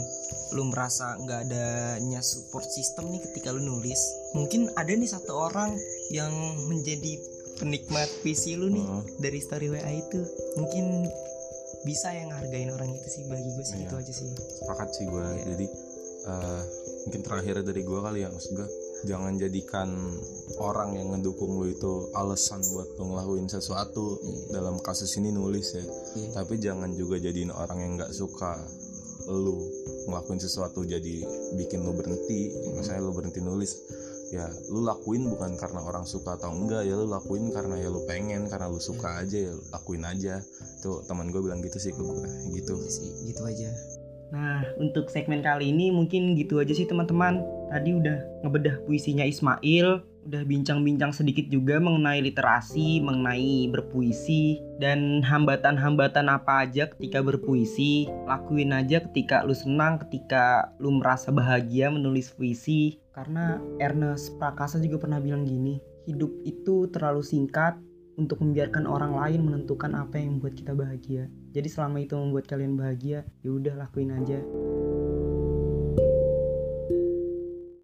lu 0.55 0.63
merasa 0.71 1.19
nggak 1.19 1.43
adanya 1.43 2.23
support 2.23 2.63
system 2.63 3.11
nih 3.11 3.19
ketika 3.19 3.51
lu 3.51 3.59
nulis 3.59 3.99
mungkin 4.31 4.71
ada 4.75 4.91
nih 4.91 5.07
satu 5.07 5.35
orang 5.51 5.75
yang 6.07 6.31
menjadi 6.67 7.19
penikmat 7.59 8.07
puisi 8.23 8.55
lu 8.55 8.71
nih 8.71 8.83
Heeh. 8.83 9.03
dari 9.19 9.39
story 9.43 9.67
WA 9.67 9.91
itu 9.91 10.19
mungkin 10.55 11.03
bisa 11.83 12.11
yang 12.11 12.31
hargain 12.31 12.71
orang 12.71 12.91
itu 12.91 13.07
sih 13.07 13.23
bagi 13.27 13.47
gue 13.49 13.65
sih 13.65 13.75
Iya. 13.79 13.87
itu 13.91 13.95
aja 13.99 14.13
sih 14.13 14.27
sepakat 14.63 14.89
sih 14.95 15.05
gue 15.07 15.23
Iya. 15.27 15.43
jadi 15.55 15.65
eh, 16.27 16.61
mungkin 17.07 17.21
terakhir 17.23 17.55
dari 17.63 17.81
gue 17.83 17.99
kali 17.99 18.19
ya 18.23 18.29
maksud 18.31 18.51
gue 18.55 18.67
jangan 19.05 19.37
jadikan 19.37 19.93
orang 20.57 20.97
yang 20.97 21.13
ngedukung 21.13 21.61
lu 21.61 21.69
itu 21.69 22.09
alasan 22.17 22.63
buat 22.73 22.97
lu 22.97 23.13
ngelakuin 23.13 23.45
sesuatu. 23.45 24.17
Iya. 24.17 24.57
dalam 24.57 24.81
kasus 24.81 25.13
ini 25.21 25.29
nulis 25.29 25.77
ya. 25.77 25.85
Iya. 26.17 26.29
tapi 26.33 26.57
jangan 26.57 26.89
juga 26.95 27.21
jadiin 27.21 27.53
orang 27.53 27.77
yang 27.83 27.91
nggak 27.99 28.13
suka 28.15 28.57
lu 29.27 29.59
ngelakuin 30.07 30.39
sesuatu 30.39 30.87
jadi 30.87 31.21
bikin 31.59 31.83
lu 31.83 31.93
berhenti. 31.93 32.55
Misalnya 32.73 33.05
lu 33.05 33.13
berhenti 33.13 33.43
nulis 33.43 33.75
ya 34.27 34.43
lu 34.67 34.83
lakuin 34.83 35.23
bukan 35.23 35.55
karena 35.55 35.79
orang 35.79 36.03
suka 36.03 36.35
atau 36.35 36.51
enggak 36.51 36.83
ya 36.83 36.99
lu 36.99 37.07
lakuin 37.07 37.47
karena 37.47 37.79
ya 37.79 37.87
lu 37.87 38.03
pengen 38.03 38.51
karena 38.51 38.67
lu 38.67 38.75
suka 38.75 39.23
aja 39.23 39.51
ya 39.51 39.53
lakuin 39.75 40.03
aja. 40.07 40.41
Tuh 40.81 41.03
teman 41.05 41.29
gue 41.29 41.41
bilang 41.43 41.61
gitu 41.61 41.77
sih 41.77 41.93
ke 41.93 42.01
gue 42.01 42.27
gitu. 42.55 42.75
Itu 42.75 42.89
sih 42.89 43.09
gitu 43.29 43.43
aja 43.45 43.96
Nah, 44.31 44.63
untuk 44.75 45.07
segmen 45.07 45.39
kali 45.39 45.71
ini 45.71 45.87
mungkin 45.87 46.35
gitu 46.35 46.59
aja 46.59 46.75
sih 46.75 46.87
teman-teman. 46.87 47.39
Tadi 47.71 47.95
udah 47.95 48.17
ngebedah 48.43 48.83
puisinya 48.83 49.23
Ismail, 49.23 50.03
udah 50.27 50.43
bincang-bincang 50.43 51.15
sedikit 51.15 51.47
juga 51.47 51.79
mengenai 51.79 52.19
literasi, 52.19 52.99
mengenai 52.99 53.71
berpuisi, 53.71 54.59
dan 54.79 55.23
hambatan-hambatan 55.23 56.27
apa 56.27 56.67
aja 56.67 56.91
ketika 56.91 57.23
berpuisi. 57.23 58.11
Lakuin 58.27 58.75
aja 58.75 58.99
ketika 59.07 59.47
lu 59.47 59.55
senang, 59.55 60.03
ketika 60.03 60.75
lu 60.83 60.99
merasa 60.99 61.31
bahagia 61.31 61.87
menulis 61.87 62.35
puisi. 62.35 62.99
Karena 63.15 63.57
Ernest 63.79 64.35
Prakasa 64.35 64.77
juga 64.83 65.07
pernah 65.07 65.23
bilang 65.23 65.47
gini, 65.47 65.79
hidup 66.05 66.31
itu 66.43 66.91
terlalu 66.91 67.23
singkat 67.23 67.79
untuk 68.17 68.41
membiarkan 68.41 68.89
orang 68.89 69.13
lain 69.13 69.45
menentukan 69.45 69.93
apa 69.93 70.17
yang 70.17 70.37
membuat 70.41 70.57
kita 70.57 70.73
bahagia. 70.73 71.29
Jadi 71.53 71.69
selama 71.69 72.01
itu 72.01 72.17
membuat 72.17 72.49
kalian 72.49 72.73
bahagia, 72.73 73.23
ya 73.45 73.49
udah 73.53 73.77
lakuin 73.77 74.11
aja. 74.17 74.41